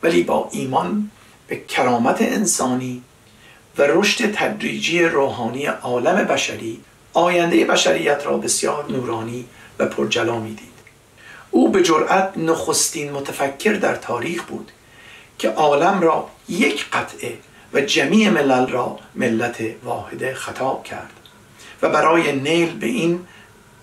ولی 0.02 0.22
با 0.22 0.48
ایمان 0.52 1.10
به 1.48 1.56
کرامت 1.56 2.22
انسانی 2.22 3.02
و 3.78 3.82
رشد 3.82 4.32
تدریجی 4.34 5.04
روحانی 5.04 5.66
عالم 5.66 6.24
بشری 6.24 6.80
آینده 7.12 7.64
بشریت 7.64 8.26
را 8.26 8.36
بسیار 8.36 8.92
نورانی 8.92 9.44
و 9.78 9.86
پرجلا 9.86 10.38
می‌دید. 10.38 10.72
او 11.50 11.68
به 11.68 11.82
جرأت 11.82 12.32
نخستین 12.36 13.12
متفکر 13.12 13.72
در 13.72 13.94
تاریخ 13.94 14.44
بود 14.44 14.72
که 15.42 15.50
عالم 15.50 16.00
را 16.00 16.28
یک 16.48 16.90
قطعه 16.90 17.38
و 17.72 17.80
جمیع 17.80 18.30
ملل 18.30 18.66
را 18.66 18.98
ملت 19.14 19.62
واحده 19.84 20.34
خطاب 20.34 20.84
کرد. 20.84 21.12
و 21.82 21.88
برای 21.88 22.32
نیل 22.32 22.78
به 22.78 22.86
این 22.86 23.26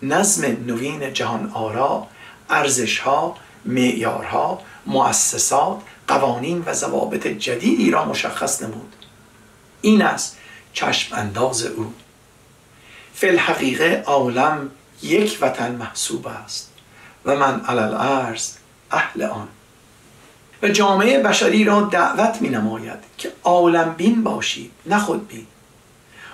نظم 0.01 0.45
نوین 0.45 1.13
جهان 1.13 1.51
آرا 1.53 2.07
ارزش 2.49 2.99
ها 2.99 3.35
معیارها 3.65 4.61
مؤسسات 4.85 5.81
قوانین 6.07 6.63
و 6.65 6.73
ضوابط 6.73 7.27
جدیدی 7.27 7.91
را 7.91 8.05
مشخص 8.05 8.61
نمود. 8.61 8.95
این 9.81 10.01
است 10.01 10.37
چشم 10.73 11.15
انداز 11.15 11.65
او. 11.65 11.93
فی 13.13 13.29
الحقیقه 13.29 14.03
عالم 14.05 14.71
یک 15.01 15.37
وطن 15.41 15.71
محسوب 15.71 16.27
است 16.27 16.71
و 17.25 17.35
من 17.35 17.61
علل 17.65 17.93
ارز 17.93 18.53
اهل 18.91 19.23
آن. 19.23 19.47
و 20.63 20.67
جامعه 20.67 21.19
بشری 21.19 21.63
را 21.63 21.81
دعوت 21.81 22.41
می 22.41 22.49
نماید 22.49 22.99
که 23.17 23.31
عالم 23.43 23.93
بین 23.93 24.23
باشید 24.23 24.71
نه 24.85 24.99
خود 24.99 25.27
بین. 25.27 25.47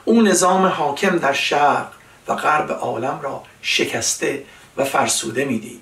او 0.05 0.21
نظام 0.21 0.65
حاکم 0.65 1.17
در 1.17 1.33
شرق 1.33 1.87
و 2.27 2.35
غرب 2.35 2.71
عالم 2.71 3.19
را 3.23 3.43
شکسته 3.61 4.43
و 4.77 4.85
فرسوده 4.85 5.45
می‌دید 5.45 5.81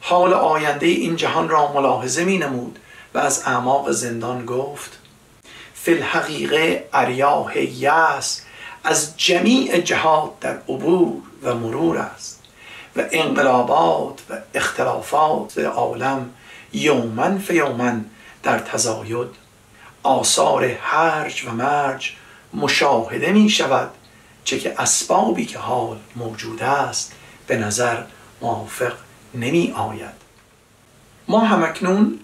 حال 0.00 0.34
آینده 0.34 0.86
این 0.86 1.16
جهان 1.16 1.48
را 1.48 1.72
ملاحظه 1.72 2.24
می 2.24 2.38
نمود 2.38 2.78
و 3.14 3.18
از 3.18 3.42
اعماق 3.46 3.90
زندان 3.90 4.46
گفت 4.46 4.98
فی 5.74 5.94
الحقیقه 5.94 6.88
اریاح 6.92 7.58
یأس 7.58 8.42
از 8.84 9.16
جمیع 9.16 9.80
جهات 9.80 10.40
در 10.40 10.58
عبور 10.68 11.22
و 11.42 11.54
مرور 11.54 11.98
است 11.98 12.42
و 12.96 13.02
انقلابات 13.12 14.22
و 14.30 14.34
اختلافات 14.54 15.58
عالم 15.58 16.30
یوماً 16.72 17.38
فیوماً 17.38 18.04
در 18.42 18.58
تزاید. 18.58 19.28
آثار 20.02 20.64
هرج 20.64 21.44
و 21.44 21.50
مرج 21.50 22.12
مشاهده 22.54 23.32
می 23.32 23.50
شود 23.50 23.90
چه 24.44 24.58
که 24.58 24.80
اسبابی 24.80 25.46
که 25.46 25.58
حال 25.58 25.98
موجود 26.16 26.62
است 26.62 27.12
به 27.46 27.56
نظر 27.56 28.02
موافق 28.40 28.92
نمی 29.34 29.72
آید 29.76 30.18
ما 31.28 31.40
همکنون 31.40 32.18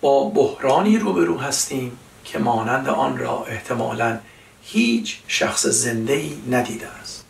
با 0.00 0.28
بحرانی 0.28 0.98
روبرو 0.98 1.38
هستیم 1.38 1.98
که 2.24 2.38
مانند 2.38 2.88
آن 2.88 3.18
را 3.18 3.44
احتمالا 3.44 4.18
هیچ 4.62 5.18
شخص 5.28 5.66
زنده 5.66 6.12
ای 6.12 6.38
ندیده 6.50 6.86
است. 6.86 7.24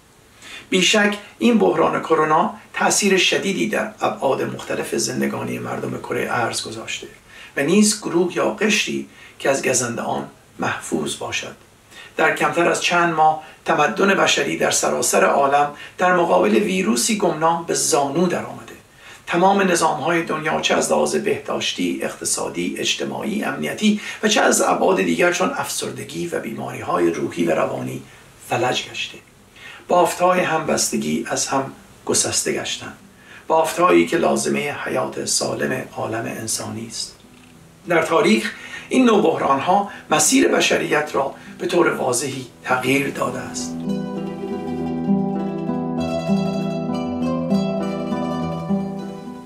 بیشک 0.70 1.18
این 1.38 1.59
بحران 1.59 2.00
کرونا 2.00 2.54
تاثیر 2.78 3.18
شدیدی 3.18 3.68
در 3.68 3.90
ابعاد 4.00 4.42
مختلف 4.42 4.94
زندگانی 4.94 5.58
مردم 5.58 5.98
کره 5.98 6.26
ارز 6.30 6.62
گذاشته 6.62 7.06
و 7.56 7.62
نیز 7.62 8.00
گروه 8.00 8.36
یا 8.36 8.50
قشری 8.50 9.08
که 9.38 9.50
از 9.50 9.62
گزنده 9.62 10.02
آن 10.02 10.28
محفوظ 10.58 11.18
باشد. 11.18 11.56
در 12.16 12.36
کمتر 12.36 12.68
از 12.68 12.82
چند 12.82 13.14
ماه 13.14 13.42
تمدن 13.64 14.14
بشری 14.14 14.56
در 14.56 14.70
سراسر 14.70 15.24
عالم 15.24 15.74
در 15.98 16.16
مقابل 16.16 16.54
ویروسی 16.54 17.18
گمنام 17.18 17.64
به 17.64 17.74
زانو 17.74 18.26
درآمده. 18.26 18.74
تمام 19.26 19.62
نظام 19.62 20.00
های 20.00 20.22
دنیا 20.22 20.60
چه 20.60 20.74
از 20.74 20.92
لحاظ 20.92 21.16
بهداشتی، 21.16 21.98
اقتصادی، 22.02 22.74
اجتماعی، 22.78 23.44
امنیتی 23.44 24.00
و 24.22 24.28
چه 24.28 24.40
از 24.40 24.60
ابعاد 24.60 24.96
دیگر 24.96 25.32
چون 25.32 25.50
افسردگی 25.56 26.26
و 26.26 26.40
بیماری 26.40 26.80
های 26.80 27.10
روحی 27.10 27.44
و 27.44 27.54
روانی 27.54 28.02
فلج 28.48 28.90
گشته. 28.90 29.18
بافتهای 29.88 30.40
همبستگی 30.40 31.24
از 31.28 31.46
هم 31.46 31.72
گسسته 32.08 32.52
گشتند 32.52 32.96
بافتهایی 33.46 34.06
که 34.06 34.16
لازمه 34.16 34.76
حیات 34.84 35.24
سالم 35.24 35.84
عالم 35.96 36.24
انسانی 36.24 36.86
است. 36.86 37.16
در 37.88 38.02
تاریخ 38.02 38.52
این 38.88 39.04
نوع 39.04 39.22
بحران 39.22 39.60
ها 39.60 39.90
مسیر 40.10 40.48
بشریت 40.48 41.10
را 41.14 41.34
به 41.58 41.66
طور 41.66 41.88
واضحی 41.88 42.46
تغییر 42.64 43.10
داده 43.10 43.38
است. 43.38 43.74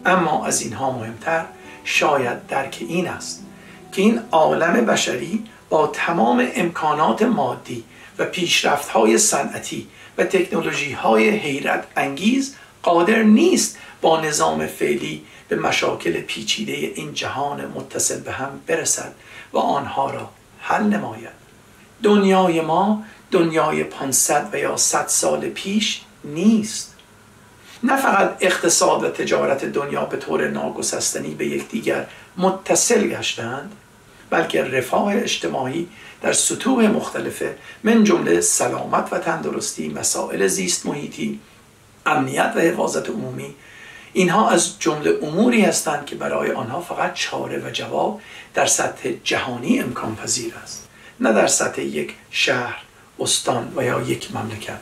اما 0.07 0.47
از 0.47 0.63
اینها 0.63 0.91
مهمتر 0.91 1.45
شاید 1.85 2.47
درک 2.47 2.79
این 2.89 3.09
است 3.09 3.43
که 3.93 4.03
این 4.03 4.21
عالم 4.33 4.87
بشری 4.87 5.45
با 5.69 5.87
تمام 5.87 6.49
امکانات 6.55 7.23
مادی 7.23 7.85
و 8.19 8.25
پیشرفت 8.25 8.89
های 8.89 9.19
صنعتی 9.19 9.89
و 10.19 10.25
تکنولوژی 10.25 10.93
های 10.93 11.31
حیرت 11.31 11.87
انگیز 11.97 12.57
قادر 12.83 13.23
نیست 13.23 13.79
با 14.01 14.21
نظام 14.21 14.67
فعلی 14.67 15.25
به 15.49 15.57
مشاکل 15.57 16.21
پیچیده 16.21 16.73
این 16.73 17.15
جهان 17.15 17.67
متصل 17.67 18.21
به 18.21 18.33
هم 18.33 18.61
برسد 18.67 19.15
و 19.53 19.59
آنها 19.59 20.11
را 20.11 20.31
حل 20.61 20.83
نماید. 20.83 21.43
دنیای 22.03 22.61
ما 22.61 23.05
دنیای 23.31 23.85
500 23.85 24.49
و 24.53 24.59
یا 24.59 24.77
100 24.77 25.07
سال 25.07 25.49
پیش 25.49 26.01
نیست. 26.25 26.95
نه 27.83 27.97
فقط 27.97 28.37
اقتصاد 28.41 29.05
و 29.05 29.09
تجارت 29.09 29.65
دنیا 29.65 30.05
به 30.05 30.17
طور 30.17 30.49
ناگسستنی 30.49 31.35
به 31.35 31.47
یکدیگر 31.47 32.07
متصل 32.37 33.09
گشتند 33.09 33.73
بلکه 34.31 34.65
رفاه 34.65 35.17
اجتماعی 35.17 35.89
در 36.23 36.33
سطوح 36.33 36.87
مختلفه 36.87 37.59
من 37.85 38.05
جمله 38.05 38.41
سلامت 38.41 39.09
و 39.13 39.19
تندرستی 39.19 39.89
مسائل 39.89 40.47
زیست 40.47 40.87
محیطی 40.87 41.41
امنیت 42.07 42.53
و 42.57 42.61
حفاظت 42.61 43.09
عمومی 43.09 43.55
اینها 44.13 44.51
از 44.51 44.79
جمله 44.79 45.19
اموری 45.23 45.63
هستند 45.63 46.07
که 46.07 46.17
برای 46.17 46.53
آنها 46.53 46.81
فقط 46.81 47.15
چاره 47.15 47.59
و 47.67 47.71
جواب 47.71 48.21
در 48.55 48.67
سطح 48.67 49.11
جهانی 49.25 49.81
امکان 49.81 50.17
پذیر 50.17 50.55
است 50.63 50.89
نه 51.21 51.33
در 51.33 51.47
سطح 51.47 51.83
یک 51.83 52.15
شهر 52.31 52.83
استان 53.21 53.73
و 53.77 53.85
یا 53.85 54.01
یک 54.01 54.37
مملکت. 54.37 54.81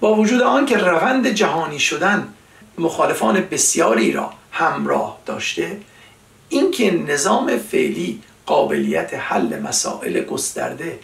با 0.00 0.14
وجود 0.14 0.42
آن 0.42 0.66
که 0.66 0.76
روند 0.76 1.28
جهانی 1.28 1.78
شدن 1.78 2.28
مخالفان 2.78 3.40
بسیاری 3.40 4.12
را 4.12 4.32
همراه 4.52 5.18
داشته 5.26 5.80
اینکه 6.48 6.90
نظام 6.90 7.58
فعلی 7.58 8.22
قابلیت 8.46 9.14
حل 9.14 9.60
مسائل 9.60 10.24
گسترده 10.24 10.98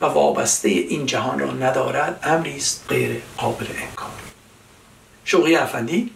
و 0.00 0.06
وابسته 0.06 0.68
این 0.68 1.06
جهان 1.06 1.38
را 1.38 1.50
ندارد 1.50 2.20
امری 2.22 2.56
است 2.56 2.84
غیر 2.88 3.22
قابل 3.36 3.66
انکار. 3.66 4.10
شوقی 5.24 5.54
افندی 5.56 6.10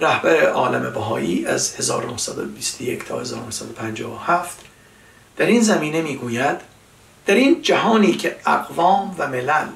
رهبر 0.00 0.46
عالم 0.46 0.92
بهایی 0.92 1.46
از 1.46 1.76
1921 1.76 3.04
تا 3.04 3.20
1957 3.20 4.58
در 5.36 5.46
این 5.46 5.60
زمینه 5.60 6.02
می‌گوید 6.02 6.56
در 7.26 7.34
این 7.34 7.62
جهانی 7.62 8.12
که 8.12 8.36
اقوام 8.46 9.14
و 9.18 9.28
ملل 9.28 9.68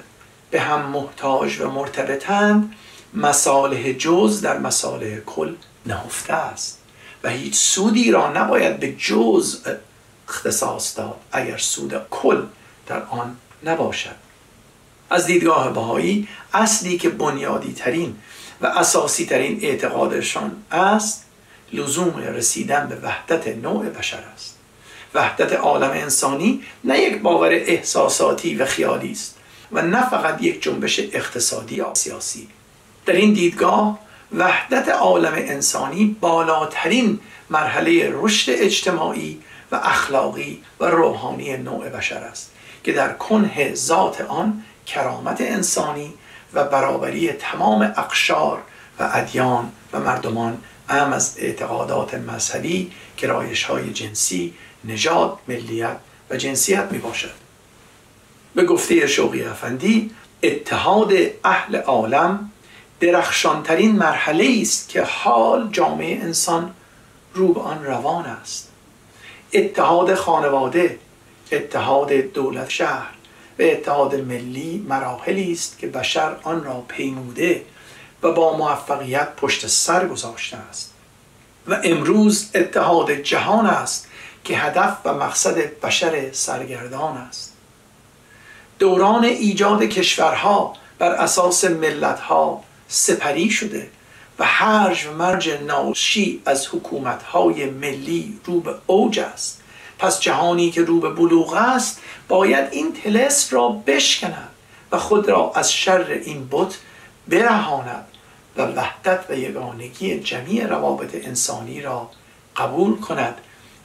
به 0.51 0.61
هم 0.61 0.81
محتاج 0.81 1.61
و 1.61 1.70
مرتبطند 1.70 2.75
مصالح 3.14 3.92
جز 3.92 4.40
در 4.40 4.59
مصالح 4.59 5.16
کل 5.16 5.55
نهفته 5.87 6.33
است 6.33 6.79
و 7.22 7.31
هیچ 7.31 7.55
سودی 7.55 8.11
را 8.11 8.33
نباید 8.33 8.81
به 8.81 8.92
جز 8.92 9.59
اختصاص 10.29 10.99
داد. 10.99 11.17
اگر 11.33 11.57
سود 11.57 11.95
کل 12.11 12.43
در 12.87 13.03
آن 13.03 13.37
نباشد. 13.65 14.17
از 15.11 15.27
دیدگاه 15.27 15.73
بهایی 15.73 16.29
اصلی 16.55 16.99
که 16.99 17.09
بنیادی 17.09 17.73
ترین 17.73 18.17
و 18.61 18.67
اساسی 18.67 19.27
ترین 19.27 19.59
اعتقادشان 19.62 20.65
است 20.73 21.25
لزوم 21.73 22.17
رسیدن 22.17 22.89
به 22.89 22.97
وحدت 22.97 23.49
نوع 23.49 23.85
بشر 23.89 24.23
است. 24.35 24.57
وحدت 25.15 25.53
عالم 25.53 25.91
انسانی 25.91 26.62
نه 26.85 26.99
یک 27.01 27.23
باور 27.23 27.53
احساساتی 27.53 28.55
و 28.55 28.67
خیالی 28.67 29.12
است 29.12 29.37
و 29.73 29.83
نه 29.83 30.11
فقط 30.11 30.43
یک 30.43 30.62
جنبش 30.62 31.01
اقتصادی 31.01 31.75
یا 31.75 31.95
سیاسی. 31.95 32.49
در 33.07 33.12
این 33.12 33.33
دیدگاه 33.33 33.99
وحدت 34.33 34.89
عالم 34.89 35.33
انسانی 35.33 36.17
بالاترین 36.21 37.21
مرحله 37.51 38.11
رشد 38.12 38.53
اجتماعی 38.53 39.41
و 39.73 39.77
اخلاقی 39.77 40.63
و 40.81 40.85
روحانی 40.85 41.57
نوع 41.57 41.89
بشر 41.89 42.19
است 42.19 42.53
که 42.85 42.93
در 42.93 43.13
کنه 43.13 43.75
ذات 43.75 44.21
آن 44.21 44.63
کرامت 44.87 45.41
انسانی 45.41 46.15
و 46.55 46.65
برابری 46.65 47.33
تمام 47.33 47.83
اقشار 47.97 48.63
و 48.99 49.11
ادیان 49.13 49.73
و 49.93 50.01
مردمان 50.01 50.59
ام 50.89 51.13
از 51.13 51.35
اعتقادات 51.39 52.15
مذهبی 52.15 52.93
گرایش 53.17 53.65
های 53.65 53.93
جنسی 53.93 54.55
نژاد 54.85 55.39
ملیت 55.49 55.97
و 56.31 56.37
جنسیت 56.37 56.89
می 56.93 56.99
باشد 56.99 57.35
به 58.55 58.65
گفته 58.65 59.07
شوقی 59.07 59.45
افندی 59.45 60.11
اتحاد 60.43 61.13
اهل 61.45 61.77
عالم 61.77 62.51
درخشانترین 63.01 63.97
مرحله 63.97 64.59
است 64.61 64.89
که 64.89 65.03
حال 65.03 65.69
جامعه 65.73 66.23
انسان 66.23 66.75
رو 67.35 67.53
به 67.53 67.61
آن 67.61 67.85
روان 67.85 68.27
است. 68.27 68.73
اتحاد 69.57 70.14
خانواده 70.14 70.99
اتحاد 71.53 72.12
دولت 72.12 72.71
شهر 72.71 73.11
و 73.59 73.62
اتحاد 73.62 74.14
ملی 74.14 74.87
مراحلی 74.88 75.53
است 75.53 75.79
که 75.79 75.87
بشر 75.87 76.37
آن 76.42 76.64
را 76.64 76.85
پیموده 76.88 77.62
و 78.23 78.33
با 78.33 78.57
موفقیت 78.57 79.37
پشت 79.37 79.66
سر 79.66 80.09
گذاشته 80.09 80.57
است. 80.57 80.92
و 81.66 81.81
امروز 81.85 82.51
اتحاد 82.55 83.12
جهان 83.12 83.66
است 83.66 84.09
که 84.45 84.57
هدف 84.57 84.97
و 85.05 85.14
مقصد 85.14 85.81
بشر 85.81 86.33
سرگردان 86.33 87.16
است. 87.16 87.53
دوران 88.79 89.25
ایجاد 89.25 89.83
کشورها 89.83 90.73
بر 90.99 91.12
اساس 91.12 91.64
ملتها 91.64 92.62
سپری 92.88 93.51
شده 93.51 93.88
و 94.38 94.44
هرج 94.44 95.07
و 95.07 95.12
مرج 95.12 95.51
ناشی 95.51 96.42
از 96.46 96.66
حکومتهای 96.66 97.70
ملی 97.70 98.40
رو 98.44 98.61
به 98.61 98.75
اوج 98.87 99.18
است. 99.18 99.62
پس 99.99 100.20
جهانی 100.20 100.70
که 100.70 100.83
رو 100.83 101.01
به 101.01 101.11
بلوغ 101.11 101.55
است 101.55 102.01
باید 102.29 102.68
این 102.72 102.92
تلس 102.92 103.53
را 103.53 103.68
بشکند 103.68 104.49
و 104.92 104.99
خود 104.99 105.29
را 105.29 105.53
از 105.55 105.72
شر 105.72 106.20
این 106.25 106.49
بت 106.51 106.79
برهاند 107.29 108.05
و 108.57 108.62
وحدت 108.62 109.25
و 109.31 109.35
یگانگی 109.35 110.20
جمیع 110.20 110.66
روابط 110.66 111.14
انسانی 111.27 111.81
را 111.81 112.11
قبول 112.57 113.01
کند 113.01 113.35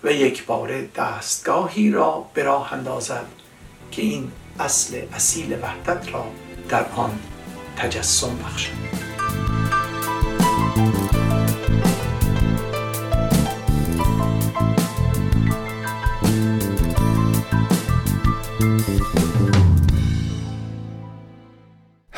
و 0.03 0.11
یک 0.11 0.45
بار 0.45 0.81
دستگاهی 0.81 1.91
را 1.91 2.25
به 2.33 2.43
راه 2.43 2.73
اندازد 2.73 3.25
که 3.91 4.01
این 4.01 4.31
اصل 4.59 5.01
اصیل 5.13 5.57
وحدت 5.61 6.13
را 6.13 6.25
در 6.69 6.85
آن 6.95 7.19
تجسم 7.77 8.37
بخشد. 8.37 9.81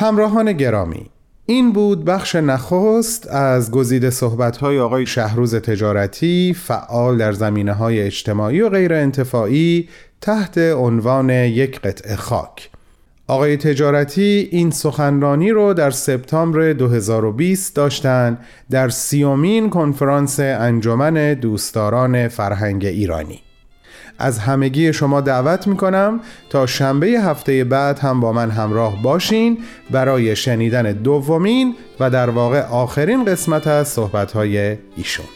همراهان 0.04 0.52
گرامی 0.52 1.10
این 1.46 1.72
بود 1.72 2.04
بخش 2.04 2.34
نخست 2.34 3.26
از 3.26 3.70
گزیده 3.70 4.10
صحبت‌های 4.10 4.78
آقای 4.78 5.06
شهروز 5.06 5.54
تجارتی 5.54 6.56
فعال 6.64 7.18
در 7.18 7.32
زمینه 7.32 7.72
های 7.72 8.00
اجتماعی 8.00 8.60
و 8.60 8.68
غیر 8.68 8.94
انتفاعی 8.94 9.88
تحت 10.20 10.58
عنوان 10.58 11.30
یک 11.30 11.80
قطعه 11.80 12.16
خاک. 12.16 12.70
آقای 13.26 13.56
تجارتی 13.56 14.48
این 14.52 14.70
سخنرانی 14.70 15.50
رو 15.50 15.74
در 15.74 15.90
سپتامبر 15.90 16.72
2020 16.72 17.76
داشتن 17.76 18.38
در 18.70 18.88
سیومین 18.88 19.70
کنفرانس 19.70 20.40
انجمن 20.40 21.34
دوستداران 21.34 22.28
فرهنگ 22.28 22.84
ایرانی. 22.84 23.43
از 24.18 24.38
همگی 24.38 24.92
شما 24.92 25.20
دعوت 25.20 25.66
می‌کنم 25.66 26.20
تا 26.50 26.66
شنبه 26.66 27.06
هفته 27.06 27.64
بعد 27.64 27.98
هم 27.98 28.20
با 28.20 28.32
من 28.32 28.50
همراه 28.50 29.02
باشین 29.02 29.58
برای 29.90 30.36
شنیدن 30.36 30.92
دومین 30.92 31.74
و 32.00 32.10
در 32.10 32.30
واقع 32.30 32.60
آخرین 32.66 33.24
قسمت 33.24 33.66
از 33.66 33.88
صحبتهای 33.88 34.76
ایشون. 34.96 35.26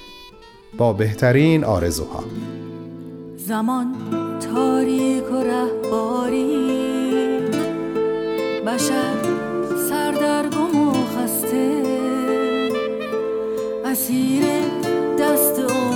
با 0.79 0.93
بهترین 0.93 1.65
آرزوها. 1.65 2.25
زمان 3.37 3.87
تاریک 4.55 5.33
و 5.33 5.43
رهباری 5.43 6.69
بشر 8.67 9.15
سردرگم 9.89 10.89
و 10.89 10.93
خسته. 10.93 11.83
اسیر 13.85 14.43
دست 15.21 15.88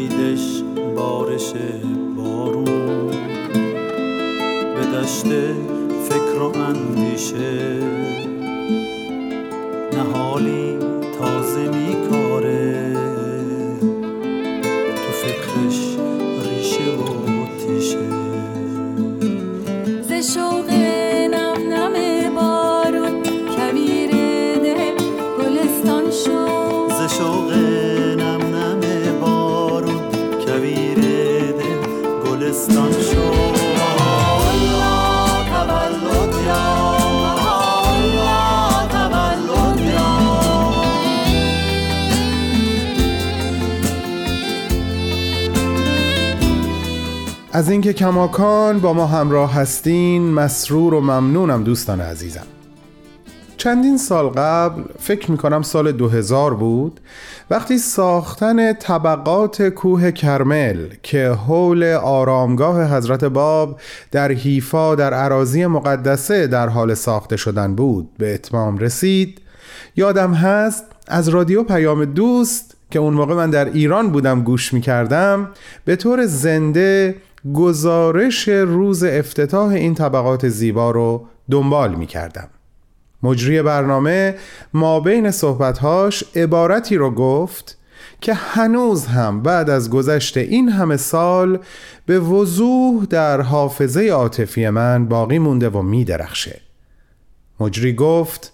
امیدش 0.00 0.62
بارش 0.96 1.52
بارون. 2.16 3.10
به 4.74 4.98
دشت 4.98 5.24
فکر 6.08 6.42
و 6.42 6.56
اندیشه. 6.56 7.78
نهالی 9.92 10.76
تازه 11.18 11.68
میکاره. 11.68 12.96
تو 14.96 15.12
فکرش 15.12 15.96
ریشه 16.44 16.90
و 16.90 17.46
تیشه. 17.66 18.08
ز 20.02 20.34
شوق 20.34 20.70
نم 21.30 22.34
بارون 22.34 23.22
کویر 23.56 24.10
دل 24.56 24.92
گلستان 25.38 26.10
شد. 26.10 26.88
ز 26.88 27.18
شوق 27.18 27.69
از 47.60 47.70
اینکه 47.70 47.92
کماکان 47.92 48.78
با 48.78 48.92
ما 48.92 49.06
همراه 49.06 49.54
هستین 49.54 50.30
مسرور 50.30 50.94
و 50.94 51.00
ممنونم 51.00 51.64
دوستان 51.64 52.00
عزیزم. 52.00 52.46
چندین 53.56 53.98
سال 53.98 54.28
قبل 54.28 54.82
فکر 54.98 55.30
می‌کنم 55.30 55.62
سال 55.62 55.92
2000 55.92 56.54
بود 56.54 57.00
وقتی 57.50 57.78
ساختن 57.78 58.72
طبقات 58.72 59.62
کوه 59.62 60.10
کرمل 60.10 60.88
که 61.02 61.28
حول 61.28 61.84
آرامگاه 62.02 62.96
حضرت 62.96 63.24
باب 63.24 63.80
در 64.10 64.32
حیفا 64.32 64.94
در 64.94 65.14
عراضی 65.14 65.66
مقدسه 65.66 66.46
در 66.46 66.68
حال 66.68 66.94
ساخته 66.94 67.36
شدن 67.36 67.74
بود 67.74 68.08
به 68.18 68.34
اتمام 68.34 68.78
رسید 68.78 69.40
یادم 69.96 70.34
هست 70.34 70.84
از 71.08 71.28
رادیو 71.28 71.62
پیام 71.62 72.04
دوست 72.04 72.76
که 72.90 72.98
اون 72.98 73.14
موقع 73.14 73.34
من 73.34 73.50
در 73.50 73.64
ایران 73.64 74.10
بودم 74.10 74.42
گوش 74.42 74.72
می‌کردم 74.72 75.48
به 75.84 75.96
طور 75.96 76.26
زنده 76.26 77.16
گزارش 77.54 78.48
روز 78.48 79.04
افتتاح 79.04 79.68
این 79.72 79.94
طبقات 79.94 80.48
زیبا 80.48 80.90
رو 80.90 81.26
دنبال 81.50 81.94
می 81.94 82.06
کردم 82.06 82.48
مجری 83.22 83.62
برنامه 83.62 84.34
ما 84.74 85.00
بین 85.00 85.30
صحبتهاش 85.30 86.24
عبارتی 86.36 86.96
رو 86.96 87.10
گفت 87.10 87.78
که 88.20 88.34
هنوز 88.34 89.06
هم 89.06 89.42
بعد 89.42 89.70
از 89.70 89.90
گذشت 89.90 90.36
این 90.36 90.68
همه 90.68 90.96
سال 90.96 91.58
به 92.06 92.20
وضوح 92.20 93.04
در 93.04 93.40
حافظه 93.40 94.08
عاطفی 94.08 94.68
من 94.68 95.06
باقی 95.08 95.38
مونده 95.38 95.68
و 95.68 95.82
می 95.82 96.04
درخشه 96.04 96.60
مجری 97.60 97.92
گفت 97.92 98.52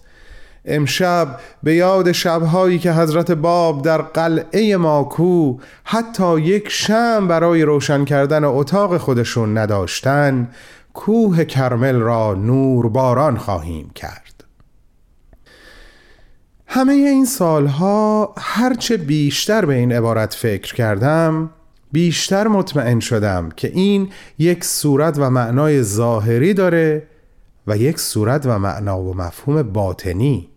امشب 0.67 1.39
به 1.63 1.75
یاد 1.75 2.11
شبهایی 2.11 2.79
که 2.79 2.91
حضرت 2.91 3.31
باب 3.31 3.81
در 3.81 4.01
قلعه 4.01 4.77
ماکو 4.77 5.57
حتی 5.83 6.41
یک 6.41 6.69
شم 6.69 7.27
برای 7.27 7.63
روشن 7.63 8.05
کردن 8.05 8.43
اتاق 8.43 8.97
خودشون 8.97 9.57
نداشتن 9.57 10.49
کوه 10.93 11.45
کرمل 11.45 11.95
را 11.95 12.33
نور 12.33 12.89
باران 12.89 13.37
خواهیم 13.37 13.91
کرد. 13.95 14.43
همه 16.67 16.93
این 16.93 17.25
سالها 17.25 18.33
هرچه 18.37 18.97
بیشتر 18.97 19.65
به 19.65 19.73
این 19.73 19.91
عبارت 19.91 20.33
فکر 20.33 20.73
کردم 20.73 21.49
بیشتر 21.91 22.47
مطمئن 22.47 22.99
شدم 22.99 23.49
که 23.55 23.67
این 23.67 24.09
یک 24.39 24.63
صورت 24.63 25.17
و 25.17 25.29
معنای 25.29 25.83
ظاهری 25.83 26.53
داره 26.53 27.07
و 27.67 27.77
یک 27.77 27.99
صورت 27.99 28.45
و 28.45 28.59
معنا 28.59 28.99
و 28.99 29.15
مفهوم 29.15 29.63
باطنی. 29.63 30.49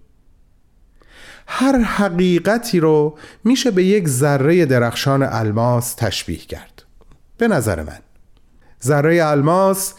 هر 1.52 1.78
حقیقتی 1.78 2.80
رو 2.80 3.18
میشه 3.44 3.70
به 3.70 3.84
یک 3.84 4.08
ذره 4.08 4.66
درخشان 4.66 5.22
الماس 5.22 5.94
تشبیه 5.94 6.38
کرد. 6.38 6.82
به 7.38 7.48
نظر 7.48 7.82
من. 7.82 7.98
ذره 8.84 9.24
الماس 9.24 9.94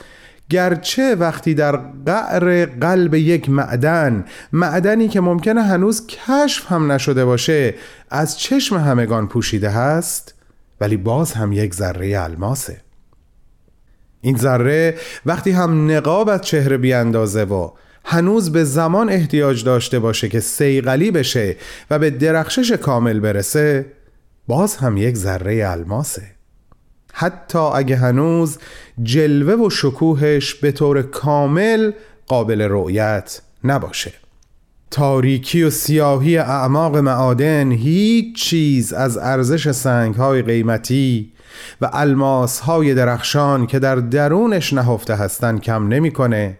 گرچه 0.49 1.15
وقتی 1.15 1.53
در 1.53 1.75
قعر 2.05 2.65
قلب 2.65 3.13
یک 3.13 3.49
معدن 3.49 4.25
معدنی 4.53 5.07
که 5.07 5.21
ممکنه 5.21 5.61
هنوز 5.61 6.07
کشف 6.07 6.71
هم 6.71 6.91
نشده 6.91 7.25
باشه 7.25 7.75
از 8.09 8.39
چشم 8.39 8.77
همگان 8.77 9.27
پوشیده 9.27 9.69
هست 9.69 10.33
ولی 10.81 10.97
باز 10.97 11.33
هم 11.33 11.53
یک 11.53 11.73
ذره 11.73 12.23
الماسه. 12.23 12.81
این 14.21 14.37
ذره 14.37 14.97
وقتی 15.25 15.51
هم 15.51 15.91
نقاب 15.91 16.29
از 16.29 16.41
چهره 16.41 16.77
بیاندازه 16.77 17.43
و 17.43 17.71
هنوز 18.05 18.51
به 18.51 18.63
زمان 18.63 19.09
احتیاج 19.09 19.63
داشته 19.63 19.99
باشه 19.99 20.29
که 20.29 20.39
سیغلی 20.39 21.11
بشه 21.11 21.55
و 21.91 21.99
به 21.99 22.09
درخشش 22.09 22.71
کامل 22.71 23.19
برسه 23.19 23.85
باز 24.47 24.75
هم 24.75 24.97
یک 24.97 25.17
ذره 25.17 25.69
الماسه. 25.69 26.21
حتی 27.13 27.59
اگه 27.59 27.95
هنوز 27.95 28.57
جلوه 29.03 29.65
و 29.65 29.69
شکوهش 29.69 30.53
به 30.53 30.71
طور 30.71 31.01
کامل 31.01 31.91
قابل 32.27 32.61
رؤیت 32.61 33.41
نباشه. 33.63 34.13
تاریکی 34.91 35.63
و 35.63 35.69
سیاهی 35.69 36.37
اعماق 36.37 36.97
معادن 36.97 37.71
هیچ 37.71 38.35
چیز 38.35 38.93
از 38.93 39.17
ارزش 39.17 39.71
سنگهای 39.71 40.41
قیمتی 40.41 41.31
و 41.81 41.89
الماسهای 41.93 42.93
درخشان 42.93 43.67
که 43.67 43.79
در 43.79 43.95
درونش 43.95 44.73
نهفته 44.73 45.15
هستند 45.15 45.61
کم 45.61 45.87
نمی‌کنه. 45.87 46.57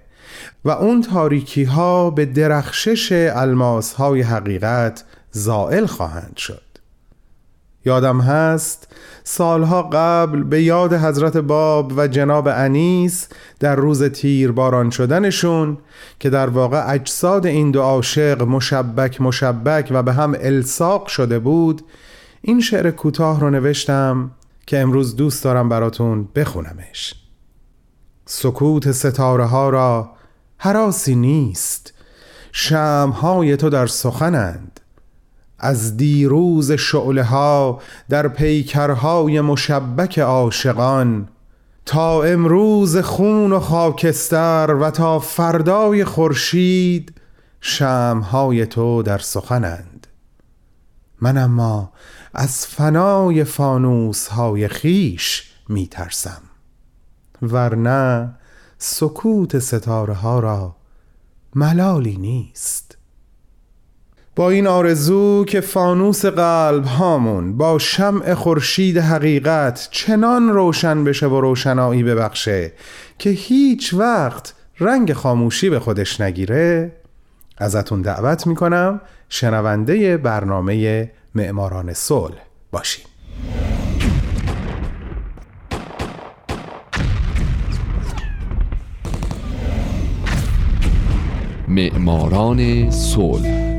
و 0.66 0.70
اون 0.70 1.02
تاریکی 1.02 1.64
ها 1.64 2.10
به 2.10 2.26
درخشش 2.26 3.32
الماس 3.36 3.94
های 3.94 4.22
حقیقت 4.22 5.04
زائل 5.32 5.86
خواهند 5.86 6.38
شد. 6.38 6.62
یادم 7.86 8.22
هست 8.22 8.88
سالها 9.24 9.84
قبل 9.84 10.44
به 10.44 10.64
یاد 10.64 10.94
حضرت 10.94 11.38
باب 11.38 11.94
و 11.98 12.08
جناب 12.08 12.48
انیس 12.48 13.28
در 13.60 13.76
روز 13.76 14.04
تیر 14.04 14.52
باران 14.52 14.90
شدنشون 14.90 15.78
که 16.20 16.30
در 16.30 16.50
واقع 16.50 16.94
اجساد 16.94 17.46
این 17.46 17.72
دو 17.72 17.82
عاشق 17.82 18.42
مشبک 18.42 19.22
مشبک 19.22 19.88
و 19.92 20.04
به 20.04 20.14
هم 20.14 20.36
الساق 20.40 21.08
شده 21.08 21.40
بود 21.40 21.82
این 22.42 22.62
شعر 22.62 22.92
کوتاه 22.92 23.40
رو 23.40 23.50
نوشتم 23.50 24.32
که 24.68 24.80
امروز 24.80 25.16
دوست 25.16 25.44
دارم 25.44 25.70
براتون 25.70 26.28
بخونمش. 26.36 27.16
سکوت 28.26 28.92
ستاره 28.92 29.46
ها 29.46 29.70
را 29.70 30.10
حراسی 30.64 31.16
نیست. 31.16 31.94
شمهای 32.52 33.58
تو 33.58 33.70
در 33.70 33.88
سخنند. 33.88 34.80
از 35.60 35.98
دیروز 35.98 36.72
شعله 36.72 37.24
ها 37.24 37.82
در 38.10 38.28
پیکرهای 38.28 39.42
مشبک 39.42 40.20
عاشقان 40.20 41.28
تا 41.86 42.24
امروز 42.24 42.98
خون 42.98 43.52
و 43.52 43.60
خاکستر 43.60 44.78
و 44.82 44.92
تا 44.92 45.20
فردای 45.20 46.06
خورشید 46.06 47.14
شمهای 47.62 48.66
تو 48.66 49.04
در 49.04 49.18
سخنند. 49.18 50.08
من 51.22 51.38
اما 51.38 51.92
از 52.34 52.68
فنای 52.68 53.44
فانوس 53.44 54.28
های 54.28 54.68
خیش 54.68 55.52
می 55.70 55.88
ترسم 55.88 56.42
ورنه 57.42 58.41
سکوت 58.84 59.60
ستاره 59.60 60.14
ها 60.14 60.40
را 60.40 60.76
ملالی 61.56 62.18
نیست. 62.18 62.98
با 64.36 64.50
این 64.50 64.68
آرزو 64.68 65.46
که 65.46 65.62
فانوس 65.62 66.26
قلب 66.26 66.86
هامون 66.86 67.58
با 67.58 67.80
شمع 67.80 68.34
خورشید 68.34 68.98
حقیقت 68.98 69.88
چنان 69.92 70.50
روشن 70.50 71.04
بشه 71.04 71.28
و 71.28 71.42
روشنایی 71.42 72.04
ببخشه 72.04 72.74
که 73.20 73.30
هیچ 73.30 73.94
وقت 73.94 74.54
رنگ 74.80 75.14
خاموشی 75.14 75.70
به 75.70 75.80
خودش 75.80 76.22
نگیره 76.22 76.92
ازتون 77.58 78.02
دعوت 78.02 78.48
می‌کنم 78.48 79.02
شنونده 79.30 80.18
برنامه 80.18 81.12
معماران 81.36 81.94
صلح 81.94 82.42
باشیم 82.72 83.06
معماران 91.72 92.90
صلح. 92.90 93.78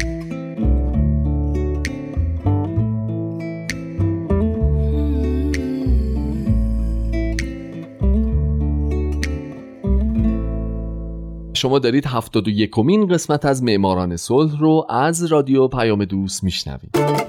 شما 11.54 11.78
دارید 11.78 12.06
هفتاد 12.06 12.48
و 12.48 12.50
یکمین 12.50 13.06
قسمت 13.06 13.44
از 13.44 13.62
معماران 13.62 14.16
صلح 14.16 14.60
رو 14.60 14.86
از 14.90 15.24
رادیو 15.24 15.68
پیام 15.68 16.04
دوست 16.04 16.44
میشنوید. 16.44 17.21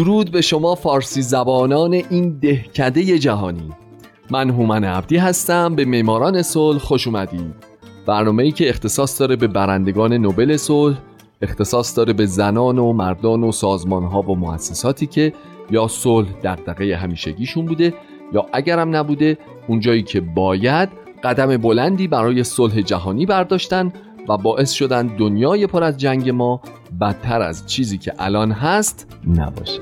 درود 0.00 0.30
به 0.30 0.40
شما 0.40 0.74
فارسی 0.74 1.22
زبانان 1.22 1.92
این 1.92 2.38
دهکده 2.38 3.18
جهانی. 3.18 3.70
من 4.30 4.50
هومن 4.50 4.84
عبدی 4.84 5.16
هستم 5.16 5.74
به 5.74 5.84
معماران 5.84 6.42
صلح 6.42 6.78
خوش 6.78 7.06
اومدید. 7.06 7.54
برنامه‌ای 8.06 8.52
که 8.52 8.68
اختصاص 8.68 9.20
داره 9.20 9.36
به 9.36 9.46
برندگان 9.46 10.12
نوبل 10.12 10.56
صلح 10.56 10.96
اختصاص 11.42 11.96
داره 11.96 12.12
به 12.12 12.26
زنان 12.26 12.78
و 12.78 12.92
مردان 12.92 13.44
و 13.44 13.52
سازمانها 13.52 14.22
و 14.22 14.36
مؤسساتی 14.36 15.06
که 15.06 15.32
یا 15.70 15.88
صلح 15.88 16.28
در 16.42 16.56
دقیقه 16.56 16.96
همیشگیشون 16.96 17.66
بوده 17.66 17.94
یا 18.32 18.46
اگرم 18.52 18.96
نبوده 18.96 19.38
اونجایی 19.68 20.02
که 20.02 20.20
باید 20.20 20.88
قدم 21.24 21.56
بلندی 21.56 22.08
برای 22.08 22.44
صلح 22.44 22.80
جهانی 22.80 23.26
برداشتن 23.26 23.92
و 24.28 24.36
باعث 24.36 24.72
شدن 24.72 25.06
دنیای 25.06 25.66
پر 25.66 25.82
از 25.82 25.96
جنگ 25.96 26.30
ما 26.30 26.60
بدتر 27.00 27.42
از 27.42 27.66
چیزی 27.66 27.98
که 27.98 28.14
الان 28.18 28.52
هست 28.52 29.16
نباشه. 29.26 29.80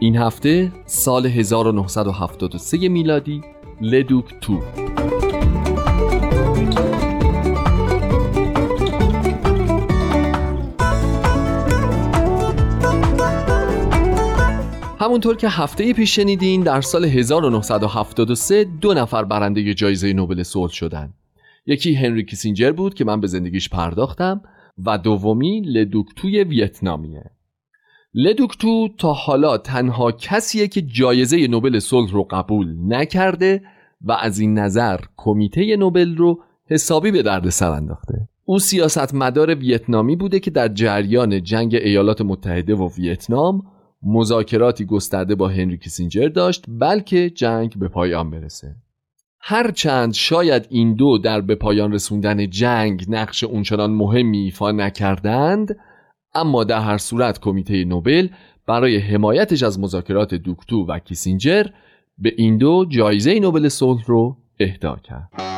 این 0.00 0.16
هفته 0.16 0.72
سال 0.86 1.26
1973 1.26 2.88
میلادی 2.88 3.42
لدوک 3.80 4.24
تو. 4.40 4.60
همونطور 15.08 15.36
که 15.36 15.48
هفته 15.48 15.92
پیش 15.92 16.16
شنیدین 16.16 16.62
در 16.62 16.80
سال 16.80 17.04
1973 17.04 18.64
دو 18.64 18.94
نفر 18.94 19.24
برنده 19.24 19.74
جایزه 19.74 20.12
نوبل 20.12 20.42
صلح 20.42 20.72
شدن 20.72 21.14
یکی 21.66 21.94
هنری 21.94 22.24
کیسینجر 22.24 22.72
بود 22.72 22.94
که 22.94 23.04
من 23.04 23.20
به 23.20 23.26
زندگیش 23.26 23.68
پرداختم 23.68 24.40
و 24.84 24.98
دومی 24.98 25.60
لدوکتوی 25.60 26.44
ویتنامیه. 26.44 27.24
لدوکتو 28.14 28.88
تا 28.98 29.12
حالا 29.12 29.58
تنها 29.58 30.12
کسیه 30.12 30.68
که 30.68 30.82
جایزه 30.82 31.46
نوبل 31.46 31.78
صلح 31.78 32.12
رو 32.12 32.26
قبول 32.30 32.74
نکرده 32.86 33.62
و 34.00 34.12
از 34.12 34.38
این 34.38 34.58
نظر 34.58 35.00
کمیته 35.16 35.76
نوبل 35.76 36.16
رو 36.16 36.42
حسابی 36.66 37.10
به 37.10 37.22
درد 37.22 37.48
سر 37.48 37.70
انداخته. 37.70 38.28
او 38.44 38.58
سیاستمدار 38.58 39.54
ویتنامی 39.54 40.16
بوده 40.16 40.40
که 40.40 40.50
در 40.50 40.68
جریان 40.68 41.42
جنگ 41.42 41.74
ایالات 41.74 42.20
متحده 42.20 42.74
و 42.74 42.90
ویتنام 42.98 43.62
مذاکراتی 44.02 44.84
گسترده 44.84 45.34
با 45.34 45.48
هنری 45.48 45.78
کیسینجر 45.78 46.28
داشت 46.28 46.64
بلکه 46.68 47.30
جنگ 47.30 47.78
به 47.78 47.88
پایان 47.88 48.30
برسه. 48.30 48.76
هرچند 49.40 50.14
شاید 50.14 50.66
این 50.70 50.94
دو 50.94 51.18
در 51.18 51.40
به 51.40 51.54
پایان 51.54 51.92
رسوندن 51.92 52.50
جنگ 52.50 53.04
نقش 53.08 53.44
اونچنان 53.44 53.90
مهمی 53.90 54.38
ایفا 54.38 54.72
نکردند 54.72 55.76
اما 56.34 56.64
در 56.64 56.80
هر 56.80 56.98
صورت 56.98 57.40
کمیته 57.40 57.84
نوبل 57.84 58.28
برای 58.66 58.98
حمایتش 58.98 59.62
از 59.62 59.80
مذاکرات 59.80 60.34
دوکتو 60.34 60.86
و 60.86 60.98
کیسینجر 60.98 61.66
به 62.18 62.34
این 62.36 62.58
دو 62.58 62.84
جایزه 62.88 63.40
نوبل 63.40 63.68
صلح 63.68 64.04
رو 64.06 64.36
اهدا 64.60 64.96
کرد. 64.96 65.57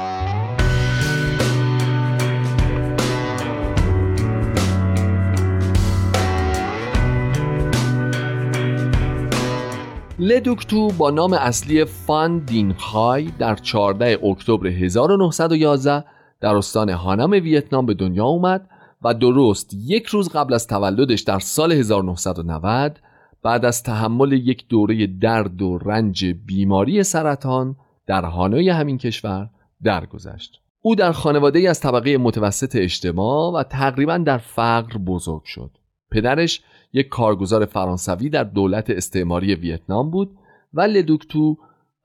لدوکتو 10.23 10.89
با 10.89 11.11
نام 11.11 11.33
اصلی 11.33 11.85
فان 11.85 12.39
دین 12.39 12.73
خای 12.73 13.25
در 13.39 13.55
14 13.55 14.27
اکتبر 14.27 14.67
1911 14.67 16.05
در 16.41 16.55
استان 16.55 16.89
هانام 16.89 17.31
ویتنام 17.31 17.87
به 17.87 17.95
دنیا 17.95 18.25
اومد 18.25 18.69
و 19.03 19.15
درست 19.15 19.75
یک 19.75 20.07
روز 20.07 20.29
قبل 20.29 20.55
از 20.55 20.67
تولدش 20.67 21.21
در 21.21 21.39
سال 21.39 21.73
1990 21.73 22.99
بعد 23.43 23.65
از 23.65 23.83
تحمل 23.83 24.33
یک 24.33 24.69
دوره 24.69 25.07
درد 25.07 25.63
و 25.63 25.79
رنج 25.79 26.25
بیماری 26.25 27.03
سرطان 27.03 27.77
در 28.07 28.25
هانوی 28.25 28.69
همین 28.69 28.99
کشور 28.99 29.49
درگذشت. 29.83 30.61
او 30.83 30.95
در 30.95 31.13
خانواده 31.13 31.59
ای 31.59 31.67
از 31.67 31.81
طبقه 31.81 32.19
متوسط 32.19 32.77
اجتماع 32.77 33.53
و 33.53 33.63
تقریبا 33.63 34.19
در 34.19 34.39
فقر 34.39 34.99
بزرگ 34.99 35.45
شد. 35.45 35.71
پدرش 36.11 36.63
یک 36.93 37.09
کارگزار 37.09 37.65
فرانسوی 37.65 38.29
در 38.29 38.45
دولت 38.45 38.91
استعماری 38.91 39.55
ویتنام 39.55 40.11
بود 40.11 40.37
و 40.75 40.81
لدوکتو 40.81 41.57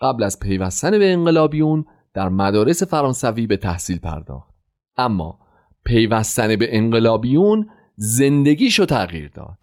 قبل 0.02 0.24
از 0.24 0.39
پیوستن 0.39 0.91
به 0.91 1.13
انقلابیون 1.13 1.86
در 2.13 2.30
مدارس 2.30 2.84
فرانسوی 2.84 3.48
به 3.48 3.58
تحصیل 3.58 4.00
پرداخت. 4.00 4.54
اما 4.98 5.39
پیوستن 5.86 6.56
به 6.56 6.78
انقلابیون 6.78 7.69
زندگیشو 7.95 8.86
تغییر 8.86 9.32
داد. 9.34 9.58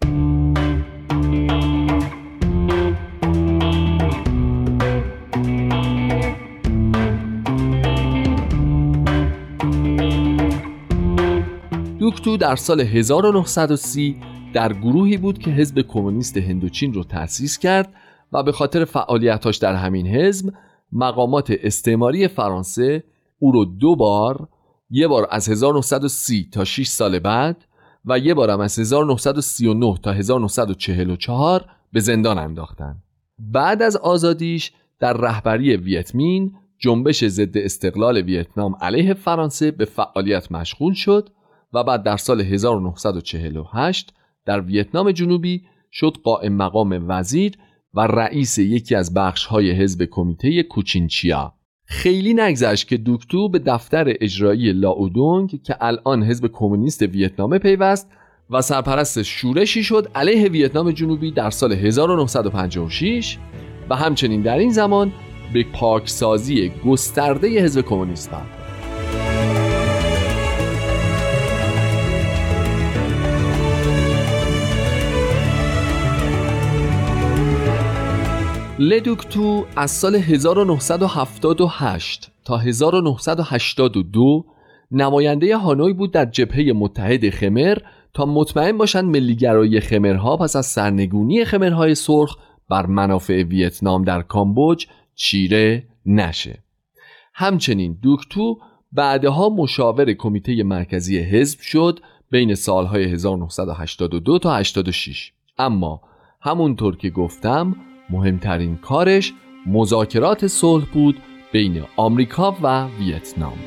دوکتو 11.99 12.37
در 12.37 12.55
سال 12.55 12.81
1930 12.81 14.32
در 14.53 14.73
گروهی 14.73 15.17
بود 15.17 15.39
که 15.39 15.51
حزب 15.51 15.81
کمونیست 15.81 16.37
هندوچین 16.37 16.93
رو 16.93 17.03
تأسیس 17.03 17.57
کرد 17.57 17.93
و 18.31 18.43
به 18.43 18.51
خاطر 18.51 18.85
فعالیتاش 18.85 19.57
در 19.57 19.75
همین 19.75 20.07
حزب 20.07 20.53
مقامات 20.91 21.53
استعماری 21.63 22.27
فرانسه 22.27 23.03
او 23.39 23.51
رو 23.51 23.65
دو 23.65 23.95
بار 23.95 24.47
یه 24.89 25.07
بار 25.07 25.27
از 25.31 25.49
1930 25.49 26.49
تا 26.51 26.63
6 26.63 26.87
سال 26.87 27.19
بعد 27.19 27.65
و 28.05 28.19
یه 28.19 28.33
بارم 28.33 28.59
از 28.59 28.79
1939 28.79 29.97
تا 30.03 30.11
1944 30.11 31.65
به 31.93 31.99
زندان 31.99 32.37
انداختن. 32.37 32.95
بعد 33.39 33.81
از 33.81 33.97
آزادیش 33.97 34.71
در 34.99 35.13
رهبری 35.13 35.77
ویتمین 35.77 36.53
جنبش 36.79 37.25
ضد 37.25 37.57
استقلال 37.57 38.17
ویتنام 38.17 38.75
علیه 38.81 39.13
فرانسه 39.13 39.71
به 39.71 39.85
فعالیت 39.85 40.51
مشغول 40.51 40.93
شد 40.93 41.29
و 41.73 41.83
بعد 41.83 42.03
در 42.03 42.17
سال 42.17 42.41
1948 42.41 44.13
در 44.45 44.61
ویتنام 44.61 45.11
جنوبی 45.11 45.61
شد 45.91 46.17
قائم 46.23 46.53
مقام 46.53 47.05
وزیر 47.07 47.53
و 47.93 48.01
رئیس 48.01 48.57
یکی 48.57 48.95
از 48.95 49.13
بخش‌های 49.13 49.71
حزب 49.71 50.05
کمیته 50.11 50.63
کوچینچیا 50.63 51.53
خیلی 51.85 52.33
نگذشت 52.33 52.87
که 52.87 52.97
دوکتو 52.97 53.49
به 53.49 53.59
دفتر 53.59 54.13
اجرایی 54.21 54.73
لاودونگ 54.73 55.61
که 55.63 55.75
الان 55.81 56.23
حزب 56.23 56.47
کمونیست 56.47 57.01
ویتنام 57.01 57.57
پیوست 57.57 58.09
و 58.49 58.61
سرپرست 58.61 59.21
شورشی 59.21 59.83
شد 59.83 60.07
علیه 60.15 60.49
ویتنام 60.49 60.91
جنوبی 60.91 61.31
در 61.31 61.49
سال 61.49 61.73
1956 61.73 63.37
و 63.89 63.95
همچنین 63.95 64.41
در 64.41 64.57
این 64.57 64.71
زمان 64.71 65.11
به 65.53 65.65
پاکسازی 65.73 66.71
گسترده 66.85 67.47
حزب 67.47 67.81
کمونیست 67.81 68.29
پرداخت. 68.29 68.62
لدوکتو 78.83 79.65
از 79.75 79.91
سال 79.91 80.15
1978 80.15 82.31
تا 82.45 82.57
1982 82.57 84.45
نماینده 84.91 85.57
هانوی 85.57 85.93
بود 85.93 86.11
در 86.11 86.25
جبهه 86.25 86.71
متحد 86.75 87.29
خمر 87.29 87.77
تا 88.13 88.25
مطمئن 88.25 88.77
باشند 88.77 89.03
ملیگرایی 89.03 89.79
خمرها 89.79 90.37
پس 90.37 90.55
از 90.55 90.65
سرنگونی 90.65 91.45
خمرهای 91.45 91.95
سرخ 91.95 92.37
بر 92.69 92.85
منافع 92.85 93.43
ویتنام 93.43 94.03
در 94.03 94.21
کامبوج 94.21 94.87
چیره 95.15 95.87
نشه. 96.05 96.63
همچنین 97.33 97.97
دوکتو 98.01 98.57
بعدها 98.91 99.49
مشاور 99.49 100.13
کمیته 100.13 100.63
مرکزی 100.63 101.19
حزب 101.19 101.59
شد 101.59 101.99
بین 102.31 102.55
سالهای 102.55 103.03
1982 103.03 104.39
تا 104.39 104.55
86 104.55 105.31
اما 105.57 106.01
همونطور 106.41 106.97
که 106.97 107.09
گفتم 107.09 107.75
مهمترین 108.13 108.77
کارش 108.77 109.33
مذاکرات 109.65 110.47
صلح 110.47 110.85
بود 110.93 111.15
بین 111.51 111.83
آمریکا 111.95 112.57
و 112.61 112.87
ویتنام. 112.87 113.57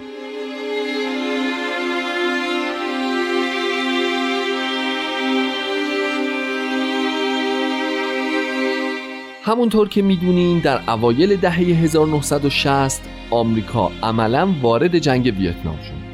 همونطور 9.43 9.89
که 9.89 10.03
می‌دونین 10.03 10.59
در 10.59 10.91
اوایل 10.91 11.37
دهه 11.37 11.55
1960 11.55 13.09
آمریکا 13.31 13.91
عملا 14.03 14.55
وارد 14.63 14.99
جنگ 14.99 15.35
ویتنام 15.39 15.77
شد. 15.77 16.07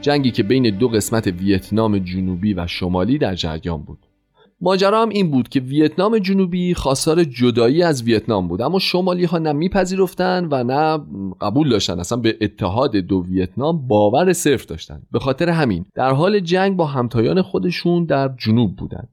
جنگی 0.00 0.30
که 0.30 0.42
بین 0.42 0.78
دو 0.78 0.88
قسمت 0.88 1.26
ویتنام 1.26 1.98
جنوبی 1.98 2.54
و 2.54 2.66
شمالی 2.66 3.18
در 3.18 3.34
جریان 3.34 3.82
بود. 3.82 4.11
ماجرا 4.64 5.02
هم 5.02 5.08
این 5.08 5.30
بود 5.30 5.48
که 5.48 5.60
ویتنام 5.60 6.18
جنوبی 6.18 6.74
خواستار 6.74 7.24
جدایی 7.24 7.82
از 7.82 8.02
ویتنام 8.02 8.48
بود 8.48 8.62
اما 8.62 8.78
شمالی 8.78 9.24
ها 9.24 9.38
نه 9.38 9.52
میپذیرفتن 9.52 10.48
و 10.50 10.64
نه 10.64 11.04
قبول 11.40 11.70
داشتن 11.70 12.00
اصلا 12.00 12.18
به 12.18 12.36
اتحاد 12.40 12.96
دو 12.96 13.24
ویتنام 13.28 13.88
باور 13.88 14.32
صرف 14.32 14.66
داشتن. 14.66 15.02
به 15.12 15.18
خاطر 15.18 15.48
همین 15.48 15.84
در 15.94 16.10
حال 16.10 16.40
جنگ 16.40 16.76
با 16.76 16.86
همتایان 16.86 17.42
خودشون 17.42 18.04
در 18.04 18.30
جنوب 18.38 18.76
بودن. 18.76 19.08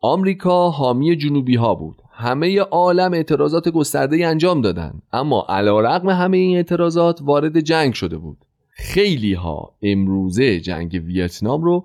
آمریکا 0.00 0.70
حامی 0.70 1.16
جنوبی 1.16 1.56
ها 1.56 1.74
بود. 1.74 1.96
همه 2.12 2.60
عالم 2.60 3.12
اعتراضات 3.12 3.68
گسترده 3.68 4.26
انجام 4.26 4.60
دادن 4.60 5.02
اما 5.12 5.46
علیرغم 5.48 6.08
همه 6.08 6.36
این 6.36 6.56
اعتراضات 6.56 7.20
وارد 7.22 7.60
جنگ 7.60 7.94
شده 7.94 8.18
بود. 8.18 8.38
خیلی 8.70 9.34
ها 9.34 9.72
امروزه 9.82 10.60
جنگ 10.60 11.02
ویتنام 11.06 11.62
رو 11.62 11.84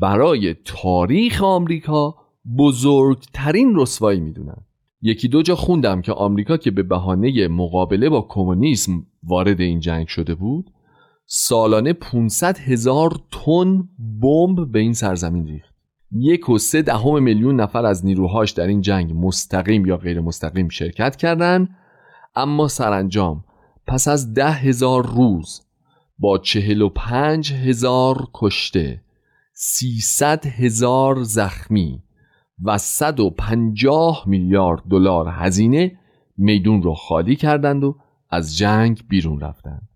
برای 0.00 0.54
تاریخ 0.64 1.42
آمریکا 1.42 2.21
بزرگترین 2.58 3.72
رسوایی 3.76 4.20
می‌دونن 4.20 4.66
یکی 5.02 5.28
دو 5.28 5.42
جا 5.42 5.56
خوندم 5.56 6.02
که 6.02 6.12
آمریکا 6.12 6.56
که 6.56 6.70
به 6.70 6.82
بهانه 6.82 7.48
مقابله 7.48 8.08
با 8.08 8.26
کمونیسم 8.28 9.06
وارد 9.22 9.60
این 9.60 9.80
جنگ 9.80 10.06
شده 10.06 10.34
بود 10.34 10.70
سالانه 11.26 11.92
500 11.92 12.58
هزار 12.58 13.20
تن 13.30 13.88
بمب 14.22 14.72
به 14.72 14.78
این 14.78 14.92
سرزمین 14.92 15.46
ریخت. 15.46 15.74
یک 16.12 16.48
و 16.48 16.58
سه 16.58 16.82
دهم 16.82 17.22
میلیون 17.22 17.60
نفر 17.60 17.86
از 17.86 18.04
نیروهاش 18.04 18.50
در 18.50 18.66
این 18.66 18.80
جنگ 18.80 19.12
مستقیم 19.14 19.86
یا 19.86 19.96
غیر 19.96 20.20
مستقیم 20.20 20.68
شرکت 20.68 21.16
کردند 21.16 21.68
اما 22.34 22.68
سرانجام 22.68 23.44
پس 23.86 24.08
از 24.08 24.34
ده 24.34 24.50
هزار 24.50 25.06
روز 25.06 25.62
با 26.18 26.38
چهل 26.38 26.82
و 26.82 26.88
پنج 26.88 27.52
هزار 27.52 28.28
کشته 28.34 29.00
سیصد 29.54 30.46
هزار 30.46 31.22
زخمی 31.22 32.02
و 32.64 32.78
150 32.78 34.24
میلیارد 34.26 34.82
دلار 34.90 35.28
هزینه 35.28 35.98
میدون 36.36 36.82
رو 36.82 36.94
خالی 36.94 37.36
کردند 37.36 37.84
و 37.84 37.96
از 38.30 38.58
جنگ 38.58 39.02
بیرون 39.08 39.40
رفتند. 39.40 39.88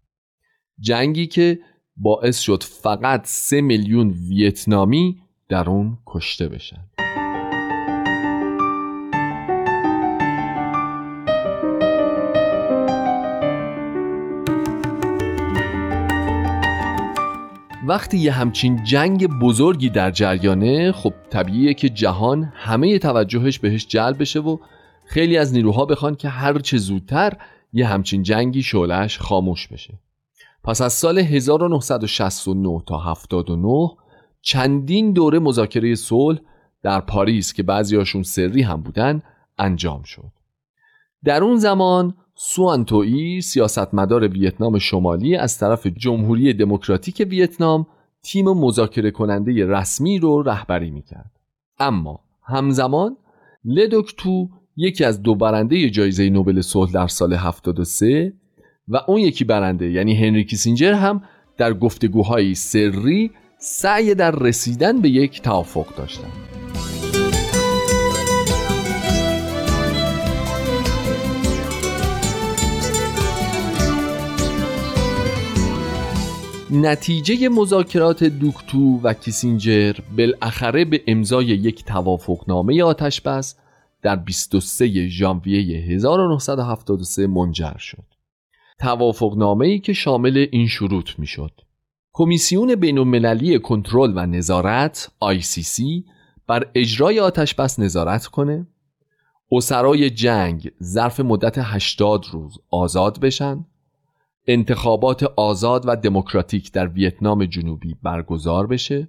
جنگی 0.80 1.26
که 1.26 1.58
باعث 1.96 2.38
شد 2.38 2.62
فقط 2.62 3.20
سه 3.24 3.60
میلیون 3.60 4.10
ویتنامی 4.10 5.20
در 5.48 5.70
اون 5.70 5.98
کشته 6.06 6.48
بشن. 6.48 6.90
وقتی 17.88 18.18
یه 18.18 18.32
همچین 18.32 18.84
جنگ 18.84 19.26
بزرگی 19.26 19.90
در 19.90 20.10
جریانه 20.10 20.92
خب 20.92 21.14
طبیعیه 21.30 21.74
که 21.74 21.88
جهان 21.88 22.52
همه 22.54 22.98
توجهش 22.98 23.58
بهش 23.58 23.86
جلب 23.86 24.20
بشه 24.20 24.40
و 24.40 24.58
خیلی 25.04 25.36
از 25.36 25.52
نیروها 25.52 25.84
بخوان 25.84 26.14
که 26.14 26.28
هر 26.28 26.58
چه 26.58 26.78
زودتر 26.78 27.32
یه 27.72 27.86
همچین 27.86 28.22
جنگی 28.22 28.62
شعلش 28.62 29.18
خاموش 29.18 29.68
بشه. 29.68 29.98
پس 30.64 30.80
از 30.80 30.92
سال 30.92 31.18
1969 31.18 32.82
تا 32.86 32.98
79 32.98 33.88
چندین 34.42 35.12
دوره 35.12 35.38
مذاکره 35.38 35.94
صلح 35.94 36.38
در 36.82 37.00
پاریس 37.00 37.52
که 37.52 37.62
بعضیاشون 37.62 38.22
سری 38.22 38.62
هم 38.62 38.82
بودن 38.82 39.22
انجام 39.58 40.02
شد. 40.02 40.32
در 41.24 41.42
اون 41.42 41.56
زمان 41.56 42.14
سوانتوی 42.38 43.40
سیاستمدار 43.40 44.28
ویتنام 44.28 44.78
شمالی 44.78 45.36
از 45.36 45.58
طرف 45.58 45.86
جمهوری 45.86 46.52
دموکراتیک 46.52 47.26
ویتنام 47.30 47.86
تیم 48.22 48.48
مذاکره 48.48 49.10
کننده 49.10 49.66
رسمی 49.66 50.18
رو 50.18 50.42
رهبری 50.42 50.90
می‌کرد 50.90 51.30
اما 51.78 52.20
همزمان 52.42 53.16
لدوکتو 53.64 54.48
یکی 54.76 55.04
از 55.04 55.22
دو 55.22 55.34
برنده 55.34 55.90
جایزه 55.90 56.30
نوبل 56.30 56.60
صلح 56.60 56.92
در 56.92 57.06
سال 57.06 57.32
73 57.32 58.32
و 58.88 59.00
اون 59.06 59.20
یکی 59.20 59.44
برنده 59.44 59.90
یعنی 59.90 60.26
هنری 60.26 60.44
کیسینجر 60.44 60.92
هم 60.92 61.22
در 61.56 61.74
گفتگوهای 61.74 62.54
سری 62.54 63.30
سعی 63.58 64.14
در 64.14 64.30
رسیدن 64.30 65.00
به 65.00 65.08
یک 65.08 65.42
توافق 65.42 65.96
داشتند. 65.96 66.32
نتیجه 76.70 77.48
مذاکرات 77.48 78.24
دوکتو 78.24 79.00
و 79.02 79.14
کیسینجر 79.14 79.92
بالاخره 80.16 80.84
به 80.84 81.02
امضای 81.06 81.46
یک 81.46 81.84
توافقنامه 81.84 82.82
آتش 82.82 83.20
بس 83.20 83.56
در 84.02 84.16
23 84.16 85.08
ژانویه 85.08 85.80
1973 85.80 87.26
منجر 87.26 87.76
شد. 87.78 88.04
توافقنامه 88.80 89.66
ای 89.66 89.78
که 89.78 89.92
شامل 89.92 90.46
این 90.52 90.66
شروط 90.66 91.10
می 91.18 91.26
شد. 91.26 91.60
کمیسیون 92.12 92.74
بین 92.74 92.98
المللی 92.98 93.58
کنترل 93.58 94.12
و 94.16 94.26
نظارت 94.26 95.10
ICC 95.24 95.82
بر 96.46 96.66
اجرای 96.74 97.20
آتش 97.20 97.54
بس 97.54 97.78
نظارت 97.78 98.26
کنه 98.26 98.66
اسرای 99.52 100.10
جنگ 100.10 100.70
ظرف 100.82 101.20
مدت 101.20 101.54
80 101.58 102.26
روز 102.32 102.58
آزاد 102.70 103.20
بشن 103.20 103.64
انتخابات 104.46 105.22
آزاد 105.22 105.82
و 105.86 105.96
دموکراتیک 105.96 106.72
در 106.72 106.88
ویتنام 106.88 107.44
جنوبی 107.44 107.96
برگزار 108.02 108.66
بشه. 108.66 109.08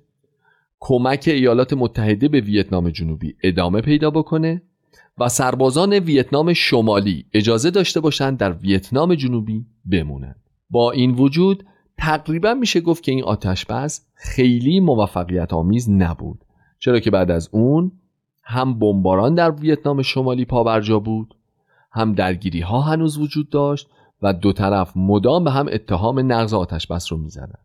کمک 0.79 1.23
ایالات 1.27 1.73
متحده 1.73 2.27
به 2.27 2.39
ویتنام 2.39 2.89
جنوبی 2.89 3.35
ادامه 3.43 3.81
پیدا 3.81 4.11
بکنه 4.11 4.61
و 5.17 5.29
سربازان 5.29 5.93
ویتنام 5.93 6.53
شمالی 6.53 7.25
اجازه 7.33 7.71
داشته 7.71 7.99
باشند 7.99 8.37
در 8.37 8.51
ویتنام 8.51 9.15
جنوبی 9.15 9.65
بمونند. 9.91 10.39
با 10.69 10.91
این 10.91 11.11
وجود 11.11 11.65
تقریبا 11.97 12.53
میشه 12.53 12.81
گفت 12.81 13.03
که 13.03 13.11
این 13.11 13.23
آتش 13.23 13.65
بس 13.65 14.05
خیلی 14.13 14.79
موفقیت 14.79 15.53
آمیز 15.53 15.89
نبود. 15.89 16.39
چرا 16.79 16.99
که 16.99 17.11
بعد 17.11 17.31
از 17.31 17.49
اون 17.51 17.91
هم 18.43 18.79
بمباران 18.79 19.35
در 19.35 19.51
ویتنام 19.51 20.01
شمالی 20.01 20.45
پابرجا 20.45 20.99
بود 20.99 21.35
هم 21.91 22.13
درگیری 22.13 22.61
ها 22.61 22.81
هنوز 22.81 23.17
وجود 23.17 23.49
داشت 23.49 23.89
و 24.21 24.33
دو 24.33 24.53
طرف 24.53 24.91
مدام 24.95 25.43
به 25.43 25.51
هم 25.51 25.67
اتهام 25.71 26.31
نقض 26.31 26.53
آتش 26.53 26.87
بس 26.87 27.11
رو 27.11 27.17
می‌زدن 27.17 27.59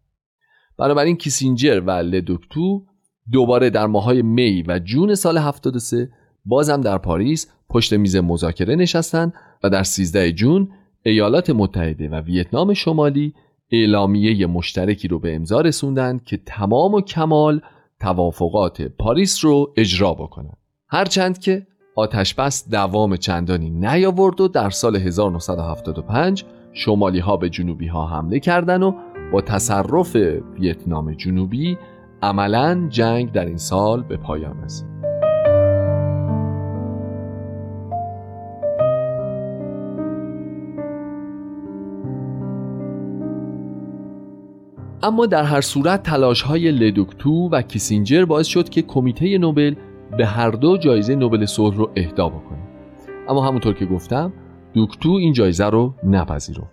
بنابراین 0.78 1.16
کیسینجر 1.16 1.80
و 1.80 1.90
لدوکتو 1.90 2.84
دوباره 3.32 3.70
در 3.70 3.86
ماهای 3.86 4.22
می 4.22 4.62
و 4.62 4.78
جون 4.78 5.14
سال 5.14 5.38
73 5.38 6.10
بازم 6.44 6.80
در 6.80 6.98
پاریس 6.98 7.52
پشت 7.70 7.92
میز 7.92 8.16
مذاکره 8.16 8.74
نشستند 8.74 9.34
و 9.62 9.70
در 9.70 9.82
13 9.82 10.32
جون 10.32 10.68
ایالات 11.02 11.50
متحده 11.50 12.08
و 12.08 12.14
ویتنام 12.14 12.74
شمالی 12.74 13.34
اعلامیه 13.72 14.46
مشترکی 14.46 15.08
رو 15.08 15.18
به 15.18 15.34
امضا 15.34 15.60
رسوندند 15.60 16.24
که 16.24 16.36
تمام 16.46 16.94
و 16.94 17.00
کمال 17.00 17.60
توافقات 18.00 18.82
پاریس 18.82 19.44
رو 19.44 19.72
اجرا 19.76 20.14
بکنند 20.14 20.56
هرچند 20.88 21.38
که 21.38 21.66
آتش 21.94 22.34
بس 22.34 22.68
دوام 22.68 23.16
چندانی 23.16 23.70
نیاورد 23.70 24.40
و 24.40 24.48
در 24.48 24.70
سال 24.70 24.96
1975 24.96 26.44
شمالی 26.72 27.18
ها 27.18 27.36
به 27.36 27.50
جنوبی 27.50 27.86
ها 27.86 28.06
حمله 28.06 28.40
کردند 28.40 28.82
و 28.82 28.94
با 29.32 29.40
تصرف 29.40 30.16
ویتنام 30.58 31.14
جنوبی 31.14 31.78
عملا 32.22 32.86
جنگ 32.90 33.32
در 33.32 33.46
این 33.46 33.56
سال 33.56 34.02
به 34.02 34.16
پایان 34.16 34.64
رسید. 34.64 34.92
اما 45.02 45.26
در 45.26 45.42
هر 45.42 45.60
صورت 45.60 46.02
تلاش 46.02 46.42
های 46.42 46.70
لدوکتو 46.70 47.48
و 47.52 47.62
کیسینجر 47.62 48.24
باعث 48.24 48.46
شد 48.46 48.68
که 48.68 48.82
کمیته 48.82 49.38
نوبل 49.38 49.74
به 50.18 50.26
هر 50.26 50.50
دو 50.50 50.76
جایزه 50.76 51.14
نوبل 51.14 51.46
صلح 51.46 51.76
رو 51.76 51.90
اهدا 51.96 52.28
بکنه 52.28 52.58
اما 53.28 53.46
همونطور 53.46 53.74
که 53.74 53.86
گفتم 53.86 54.32
دوکتو 54.74 55.10
این 55.10 55.32
جایزه 55.32 55.66
رو 55.66 55.94
نپذیرفت 56.04 56.70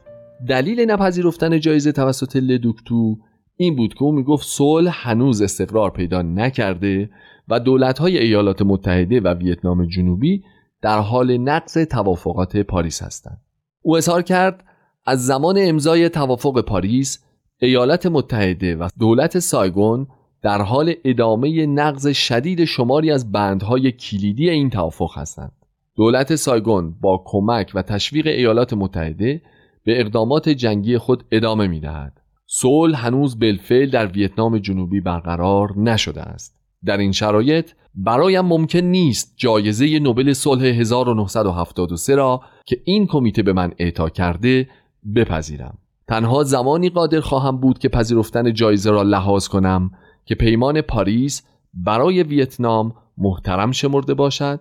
دلیل 0.48 0.92
نپذیرفتن 0.92 1.60
جایزه 1.60 1.92
توسط 1.92 2.36
لدوکتو 2.36 3.18
این 3.56 3.76
بود 3.76 3.94
که 3.94 4.04
او 4.04 4.12
می‌گفت 4.12 4.48
صلح 4.48 5.10
هنوز 5.10 5.42
استقرار 5.42 5.90
پیدا 5.90 6.22
نکرده 6.22 7.10
و 7.48 7.60
دولت‌های 7.60 8.18
ایالات 8.18 8.62
متحده 8.62 9.20
و 9.20 9.34
ویتنام 9.34 9.86
جنوبی 9.86 10.44
در 10.82 11.00
حال 11.00 11.38
نقض 11.38 11.78
توافقات 11.78 12.58
پاریس 12.58 13.04
هستند. 13.04 13.42
او 13.82 13.98
اظهار 13.98 14.22
کرد 14.22 14.64
از 15.06 15.26
زمان 15.26 15.56
امضای 15.60 16.10
توافق 16.10 16.62
پاریس 16.62 17.26
ایالات 17.62 18.06
متحده 18.06 18.76
و 18.76 18.88
دولت 19.00 19.40
سایگون 19.40 20.08
در 20.42 20.62
حال 20.62 20.94
ادامه 21.06 21.66
نقض 21.66 22.08
شدید 22.08 22.66
شماری 22.66 23.12
از 23.12 23.32
بندهای 23.32 23.92
کلیدی 23.92 24.50
این 24.50 24.70
توافق 24.70 25.12
هستند. 25.18 25.52
دولت 25.96 26.36
سایگون 26.36 26.96
با 27.02 27.24
کمک 27.26 27.72
و 27.76 27.82
تشویق 27.82 28.28
ایالات 28.28 28.74
متحده 28.74 29.42
به 29.84 30.00
اقدامات 30.00 30.50
جنگی 30.50 30.98
خود 30.98 31.24
ادامه 31.32 31.68
می 31.68 31.80
دهد. 31.80 32.22
صلح 32.48 33.06
هنوز 33.06 33.40
بالفعل 33.40 33.90
در 33.90 34.08
ویتنام 34.08 34.58
جنوبی 34.58 35.02
برقرار 35.02 35.74
نشده 35.78 36.22
است. 36.22 36.56
در 36.86 36.98
این 36.98 37.12
شرایط 37.12 37.72
برایم 37.96 38.46
ممکن 38.46 38.80
نیست 38.80 39.34
جایزه 39.38 40.00
نوبل 40.00 40.34
صلح 40.34 40.64
1973 40.64 42.16
را 42.16 42.42
که 42.66 42.82
این 42.84 43.08
کمیته 43.08 43.44
به 43.44 43.54
من 43.54 43.72
اعطا 43.80 44.10
کرده 44.10 44.70
بپذیرم. 45.16 45.78
تنها 46.08 46.44
زمانی 46.44 46.90
قادر 46.90 47.20
خواهم 47.20 47.58
بود 47.58 47.80
که 47.80 47.90
پذیرفتن 47.90 48.54
جایزه 48.54 48.92
را 48.92 49.04
لحاظ 49.04 49.48
کنم 49.48 49.92
که 50.30 50.36
پیمان 50.36 50.82
پاریس 50.82 51.44
برای 51.74 52.24
ویتنام 52.24 52.96
محترم 53.18 53.72
شمرده 53.72 54.14
باشد 54.14 54.60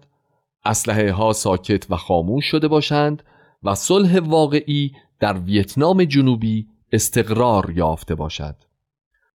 اسلحه 0.64 1.12
ها 1.12 1.32
ساکت 1.32 1.90
و 1.90 1.96
خاموش 1.96 2.44
شده 2.44 2.68
باشند 2.68 3.22
و 3.62 3.74
صلح 3.74 4.18
واقعی 4.18 4.92
در 5.20 5.38
ویتنام 5.38 6.04
جنوبی 6.04 6.66
استقرار 6.92 7.72
یافته 7.76 8.14
باشد 8.14 8.54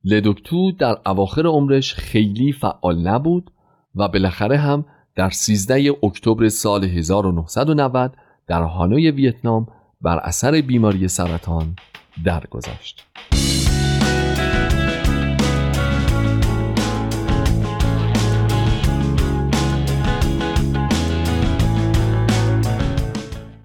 لدوکتو 0.03 0.71
در 0.71 0.97
اواخر 1.05 1.45
عمرش 1.45 1.93
خیلی 1.93 2.51
فعال 2.51 3.07
نبود 3.07 3.51
و 3.95 4.07
بالاخره 4.07 4.57
هم 4.57 4.85
در 5.15 5.29
13 5.29 5.91
اکتبر 6.03 6.49
سال 6.49 6.83
1990 6.83 8.15
در 8.47 8.61
هانوی 8.61 9.11
ویتنام 9.11 9.67
بر 10.01 10.17
اثر 10.17 10.61
بیماری 10.61 11.07
سرطان 11.07 11.75
درگذشت. 12.25 13.05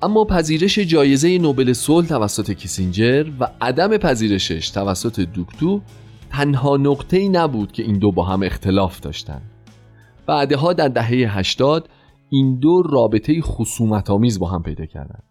اما 0.03 0.25
پذیرش 0.25 0.79
جایزه 0.79 1.39
نوبل 1.39 1.73
صلح 1.73 2.07
توسط 2.07 2.51
کیسینجر 2.51 3.31
و 3.41 3.51
عدم 3.61 3.97
پذیرشش 3.97 4.71
توسط 4.71 5.21
دوکتو 5.21 5.81
تنها 6.31 6.77
نقطه 6.77 7.17
ای 7.17 7.29
نبود 7.29 7.73
که 7.73 7.83
این 7.83 7.99
دو 7.99 8.13
با 8.13 8.25
هم 8.25 8.43
اختلاف 8.43 9.01
داشتند. 9.01 9.43
بعدها 10.27 10.73
در 10.73 10.89
دهه 10.89 11.39
80 11.39 11.89
این 12.31 12.59
دو 12.59 12.83
رابطه 12.83 13.41
خصومت 13.41 14.11
آمیز 14.11 14.39
با 14.39 14.49
هم 14.49 14.63
پیدا 14.63 14.87
کردند. 14.87 15.23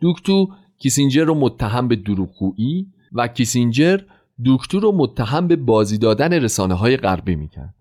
دوکتو 0.00 0.48
کیسینجر 0.78 1.24
رو 1.24 1.34
متهم 1.34 1.88
به 1.88 1.96
دروغگویی 1.96 2.86
و 3.12 3.28
کیسینجر 3.28 4.00
دوکتو 4.44 4.80
رو 4.80 4.92
متهم 4.92 5.48
به 5.48 5.56
بازی 5.56 5.98
دادن 5.98 6.32
رسانه 6.32 6.74
های 6.74 6.96
غربی 6.96 7.36
می‌کرد. 7.36 7.74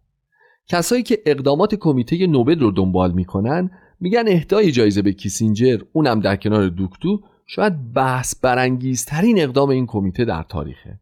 کسایی 0.67 1.03
که 1.03 1.19
اقدامات 1.25 1.75
کمیته 1.75 2.27
نوبل 2.27 2.59
رو 2.59 2.71
دنبال 2.71 3.11
می‌کنن 3.11 3.71
میگن 3.99 4.23
اهدای 4.27 4.71
جایزه 4.71 5.01
به 5.01 5.13
کیسینجر 5.13 5.81
اونم 5.93 6.19
در 6.19 6.35
کنار 6.35 6.69
دوکتو 6.69 7.21
شاید 7.45 7.93
بحث 7.93 8.35
برانگیزترین 8.41 9.41
اقدام 9.41 9.69
این 9.69 9.85
کمیته 9.85 10.25
در 10.25 10.43
تاریخه. 10.49 10.99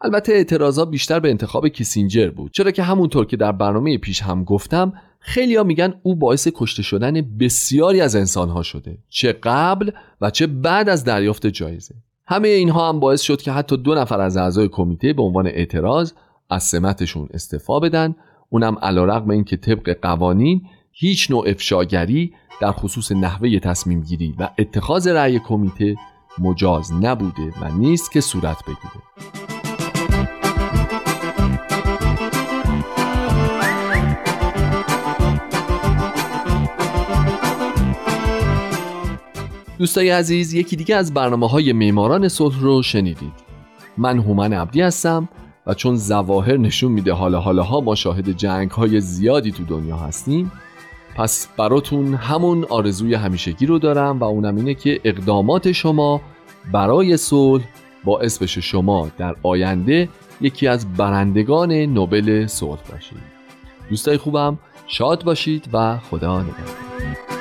البته 0.00 0.32
اعتراضا 0.32 0.84
بیشتر 0.84 1.20
به 1.20 1.30
انتخاب 1.30 1.68
کیسینجر 1.68 2.30
بود 2.30 2.52
چرا 2.52 2.70
که 2.70 2.82
همونطور 2.82 3.26
که 3.26 3.36
در 3.36 3.52
برنامه 3.52 3.98
پیش 3.98 4.22
هم 4.22 4.44
گفتم 4.44 4.92
خیلیا 5.18 5.64
میگن 5.64 5.94
او 6.02 6.14
باعث 6.14 6.48
کشته 6.54 6.82
شدن 6.82 7.20
بسیاری 7.20 8.00
از 8.00 8.16
انسانها 8.16 8.62
شده 8.62 8.98
چه 9.08 9.32
قبل 9.32 9.90
و 10.20 10.30
چه 10.30 10.46
بعد 10.46 10.88
از 10.88 11.04
دریافت 11.04 11.46
جایزه. 11.46 11.94
همه 12.26 12.48
اینها 12.48 12.88
هم 12.88 13.00
باعث 13.00 13.20
شد 13.20 13.42
که 13.42 13.52
حتی 13.52 13.76
دو 13.76 13.94
نفر 13.94 14.20
از 14.20 14.36
اعضای 14.36 14.68
کمیته 14.68 15.12
به 15.12 15.22
عنوان 15.22 15.46
اعتراض 15.46 16.12
از 16.50 16.62
سمتشون 16.62 17.28
استعفا 17.34 17.80
بدن 17.80 18.14
اونم 18.50 18.76
علیرغم 18.82 19.30
اینکه 19.30 19.56
طبق 19.56 19.96
قوانین 20.02 20.62
هیچ 20.94 21.30
نوع 21.30 21.44
افشاگری 21.48 22.32
در 22.60 22.72
خصوص 22.72 23.12
نحوه 23.12 23.58
تصمیم 23.58 24.00
گیری 24.00 24.34
و 24.38 24.48
اتخاذ 24.58 25.08
رأی 25.08 25.38
کمیته 25.38 25.96
مجاز 26.38 26.92
نبوده 26.92 27.52
و 27.60 27.68
نیست 27.78 28.12
که 28.12 28.20
صورت 28.20 28.56
بگیره. 28.64 29.02
دوستای 39.78 40.10
عزیز 40.10 40.54
یکی 40.54 40.76
دیگه 40.76 40.96
از 40.96 41.14
برنامه 41.14 41.48
های 41.48 41.72
معماران 41.72 42.28
صلح 42.28 42.60
رو 42.60 42.82
شنیدید. 42.82 43.32
من 43.96 44.18
هومن 44.18 44.52
عبدی 44.52 44.80
هستم 44.80 45.28
و 45.66 45.74
چون 45.74 45.96
زواهر 45.96 46.56
نشون 46.56 46.92
میده 46.92 47.12
حالا 47.12 47.40
حالاها 47.40 47.80
ما 47.80 47.94
شاهد 47.94 48.30
جنگ 48.30 48.70
های 48.70 49.00
زیادی 49.00 49.52
تو 49.52 49.64
دنیا 49.64 49.96
هستیم 49.96 50.52
پس 51.16 51.48
براتون 51.56 52.14
همون 52.14 52.64
آرزوی 52.64 53.14
همیشگی 53.14 53.66
رو 53.66 53.78
دارم 53.78 54.18
و 54.18 54.24
اونم 54.24 54.56
اینه 54.56 54.74
که 54.74 55.00
اقدامات 55.04 55.72
شما 55.72 56.20
برای 56.72 57.16
صلح 57.16 57.64
باعث 58.04 58.38
بشه 58.38 58.60
شما 58.60 59.08
در 59.18 59.36
آینده 59.42 60.08
یکی 60.40 60.68
از 60.68 60.92
برندگان 60.92 61.72
نوبل 61.72 62.46
صلح 62.46 62.80
باشید. 62.92 63.18
دوستای 63.90 64.16
خوبم 64.16 64.58
شاد 64.86 65.24
باشید 65.24 65.68
و 65.72 65.98
خدا 65.98 66.42
نگهدار. 66.42 67.31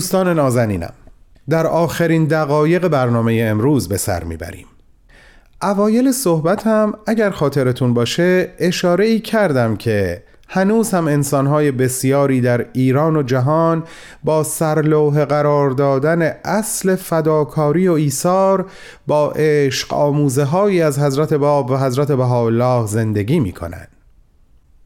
دوستان 0.00 0.28
نازنینم 0.28 0.92
در 1.48 1.66
آخرین 1.66 2.24
دقایق 2.24 2.88
برنامه 2.88 3.46
امروز 3.50 3.88
به 3.88 3.96
سر 3.96 4.24
می‌بریم 4.24 4.66
اوایل 5.62 6.12
صحبتم 6.12 6.94
اگر 7.06 7.30
خاطرتون 7.30 7.94
باشه 7.94 8.48
اشاره 8.58 9.04
ای 9.04 9.20
کردم 9.20 9.76
که 9.76 10.22
هنوز 10.48 10.90
هم 10.90 11.06
انسانهای 11.06 11.70
بسیاری 11.70 12.40
در 12.40 12.66
ایران 12.72 13.16
و 13.16 13.22
جهان 13.22 13.84
با 14.24 14.42
سرلوح 14.42 15.24
قرار 15.24 15.70
دادن 15.70 16.22
اصل 16.44 16.96
فداکاری 16.96 17.88
و 17.88 17.92
ایثار 17.92 18.66
با 19.06 19.32
عشق 19.32 19.94
آموزه 19.94 20.44
هایی 20.44 20.82
از 20.82 20.98
حضرت 20.98 21.34
باب 21.34 21.70
و 21.70 21.76
حضرت 21.76 22.12
بهاءالله 22.12 22.86
زندگی 22.86 23.40
می 23.40 23.52
کنند. 23.52 23.88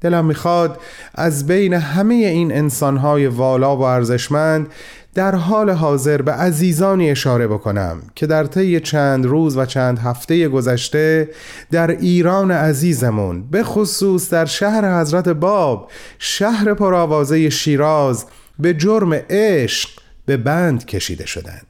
دلم 0.04 0.24
می‌خواد 0.24 0.80
از 1.14 1.46
بین 1.46 1.72
همه 1.72 2.14
این 2.14 2.52
انسانهای 2.52 3.26
والا 3.26 3.76
و 3.76 3.80
ارزشمند 3.82 4.68
در 5.14 5.34
حال 5.34 5.70
حاضر 5.70 6.22
به 6.22 6.32
عزیزانی 6.32 7.10
اشاره 7.10 7.46
بکنم 7.46 8.02
که 8.14 8.26
در 8.26 8.44
طی 8.44 8.80
چند 8.80 9.26
روز 9.26 9.56
و 9.56 9.66
چند 9.66 9.98
هفته 9.98 10.48
گذشته 10.48 11.28
در 11.70 11.90
ایران 11.90 12.50
عزیزمون 12.50 13.42
به 13.50 13.62
خصوص 13.62 14.30
در 14.30 14.44
شهر 14.44 15.00
حضرت 15.00 15.28
باب 15.28 15.90
شهر 16.18 16.74
پرآوازه 16.74 17.50
شیراز 17.50 18.24
به 18.58 18.74
جرم 18.74 19.12
عشق 19.30 19.88
به 20.26 20.36
بند 20.36 20.86
کشیده 20.86 21.26
شدند. 21.26 21.66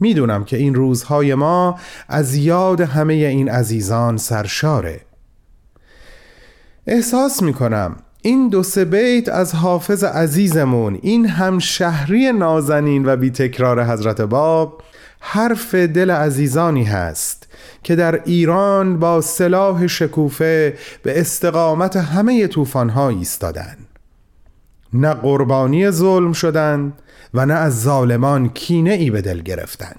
می‌دونم 0.00 0.44
که 0.44 0.56
این 0.56 0.74
روزهای 0.74 1.34
ما 1.34 1.78
از 2.08 2.34
یاد 2.34 2.80
همه 2.80 3.14
این 3.14 3.48
عزیزان 3.48 4.16
سرشاره. 4.16 5.00
احساس 6.86 7.42
می‌کنم 7.42 7.96
این 8.28 8.48
دو 8.48 8.62
سه 8.62 8.84
بیت 8.84 9.28
از 9.28 9.54
حافظ 9.54 10.04
عزیزمون. 10.04 10.98
این 11.02 11.26
هم 11.26 11.58
شهری 11.58 12.32
نازنین 12.32 13.06
و 13.06 13.16
بی 13.16 13.30
تکرار 13.30 13.84
حضرت 13.84 14.20
باب 14.20 14.82
حرف 15.20 15.74
دل 15.74 16.10
عزیزانی 16.10 16.84
هست 16.84 17.48
که 17.82 17.96
در 17.96 18.22
ایران 18.24 18.98
با 18.98 19.20
سلاح 19.20 19.86
شکوفه 19.86 20.74
به 21.02 21.20
استقامت 21.20 21.96
همه 21.96 22.46
طوفان‌ها 22.46 23.08
ایستادن. 23.08 23.76
نه 24.92 25.14
قربانی 25.14 25.90
ظلم 25.90 26.32
شدند 26.32 26.92
و 27.34 27.46
نه 27.46 27.54
از 27.54 27.82
ظالمان 27.82 28.48
کینه 28.48 28.92
ای 28.92 29.10
به 29.10 29.22
دل 29.22 29.40
گرفتن. 29.40 29.96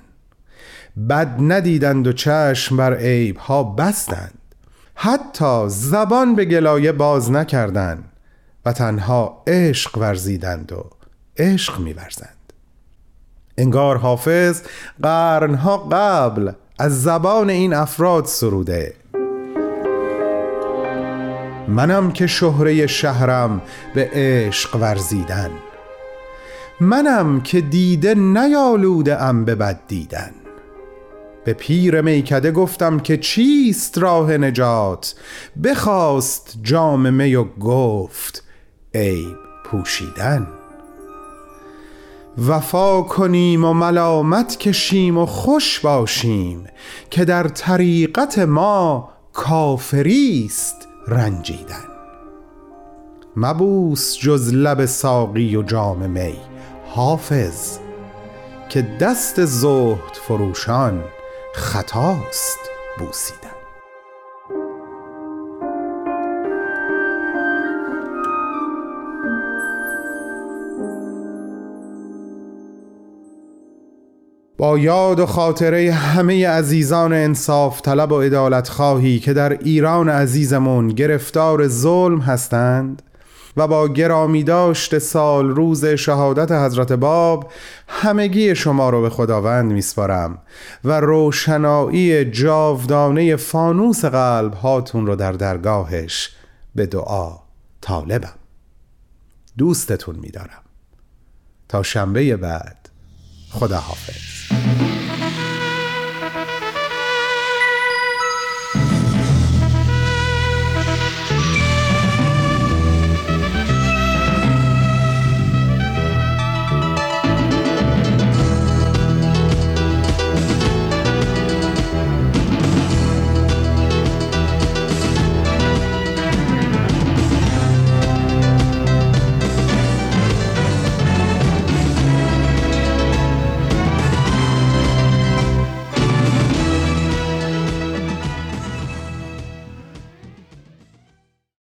بد 1.10 1.36
ندیدند 1.40 2.08
و 2.08 2.14
چشم 2.14 2.78
بر 2.78 2.94
عیبها 2.94 3.64
بستند. 3.64 4.34
حتی 4.96 5.64
زبان 5.68 6.36
به 6.36 6.46
گلایه 6.46 6.92
باز 6.92 7.32
نکردند. 7.32 8.09
تنها 8.74 9.44
عشق 9.48 9.98
ورزیدند 9.98 10.72
و 10.72 10.90
عشق 11.38 11.80
میورزند. 11.80 12.54
انگار 13.58 13.98
حافظ 13.98 14.62
قرنها 15.04 15.78
قبل 15.78 16.52
از 16.80 17.04
زبان 17.04 17.50
این 17.50 17.74
افراد 17.74 18.26
سروده. 18.26 18.94
منم 21.68 22.12
که 22.12 22.28
شهره 22.28 22.88
شهرم 22.88 23.62
به 23.96 24.10
عشق 24.14 24.76
ورزیدن. 24.76 25.52
منم 26.80 27.42
که 27.42 27.62
دیده 27.62 28.16
نیالوده 28.16 29.22
ام 29.22 29.46
به 29.46 29.56
بد 29.56 29.80
دیدن. 29.88 30.32
به 31.46 31.54
پیر 31.54 32.02
میکده 32.02 32.52
گفتم 32.52 33.00
که 33.00 33.18
چیست 33.18 33.98
راه 33.98 34.38
نجات؟ 34.38 35.16
بخواست 35.64 36.58
جام 36.64 37.14
می 37.14 37.36
و 37.36 37.44
گفت 37.44 38.44
عیب 38.94 39.38
پوشیدن. 39.66 40.48
وفا 42.48 43.02
کنیم 43.02 43.66
و 43.66 43.74
ملامت 43.74 44.58
کشیم 44.58 45.18
و 45.18 45.26
خوش 45.26 45.80
باشیم 45.80 46.68
که 47.10 47.26
در 47.26 47.48
طریقت 47.48 48.40
ما 48.40 49.10
کافریست 49.34 50.88
رنجیدن. 51.08 51.86
مبوس 53.36 54.18
جز 54.18 54.54
لب 54.54 54.86
ساقی 54.86 55.56
و 55.56 55.64
جام 55.64 56.10
می 56.10 56.38
حافظ 56.90 57.78
که 58.70 58.82
دست 58.82 59.46
زهد 59.46 60.18
فروشان 60.28 61.04
خطاست 61.54 62.60
بوسیدن. 63.00 63.49
با 74.60 74.80
یاد 74.80 75.20
و 75.20 75.26
خاطره 75.26 75.92
همه 75.92 76.48
عزیزان 76.48 77.14
انصاف 77.14 77.82
طلب 77.82 78.12
و 78.12 78.22
عدالت 78.22 78.70
خواهی 78.70 79.20
که 79.20 79.34
در 79.34 79.54
ایران 79.54 80.10
عزیزمون 80.10 80.88
گرفتار 80.88 81.68
ظلم 81.68 82.20
هستند 82.20 83.02
و 83.58 83.68
با 83.68 83.88
گرامی 83.88 84.44
داشت 84.44 84.98
سال 84.98 85.50
روز 85.50 85.86
شهادت 85.86 86.52
حضرت 86.52 86.92
باب 86.92 87.52
همگی 87.88 88.56
شما 88.56 88.90
رو 88.90 89.02
به 89.02 89.10
خداوند 89.10 89.72
میسپارم 89.72 90.38
و 90.84 91.00
روشنایی 91.00 92.26
جاودانه 92.26 93.36
فانوس 93.36 94.06
قلب 94.06 94.54
هاتون 94.54 95.08
رو 95.08 95.16
در 95.16 95.32
درگاهش 95.32 96.36
به 96.76 96.86
دعا 96.86 97.38
طالبم. 97.82 98.34
دوستتون 99.58 100.16
میدارم. 100.16 100.64
تا 101.70 101.84
شنبه 101.84 102.38
بعد. 102.38 102.79
خداحافظ. 103.52 104.89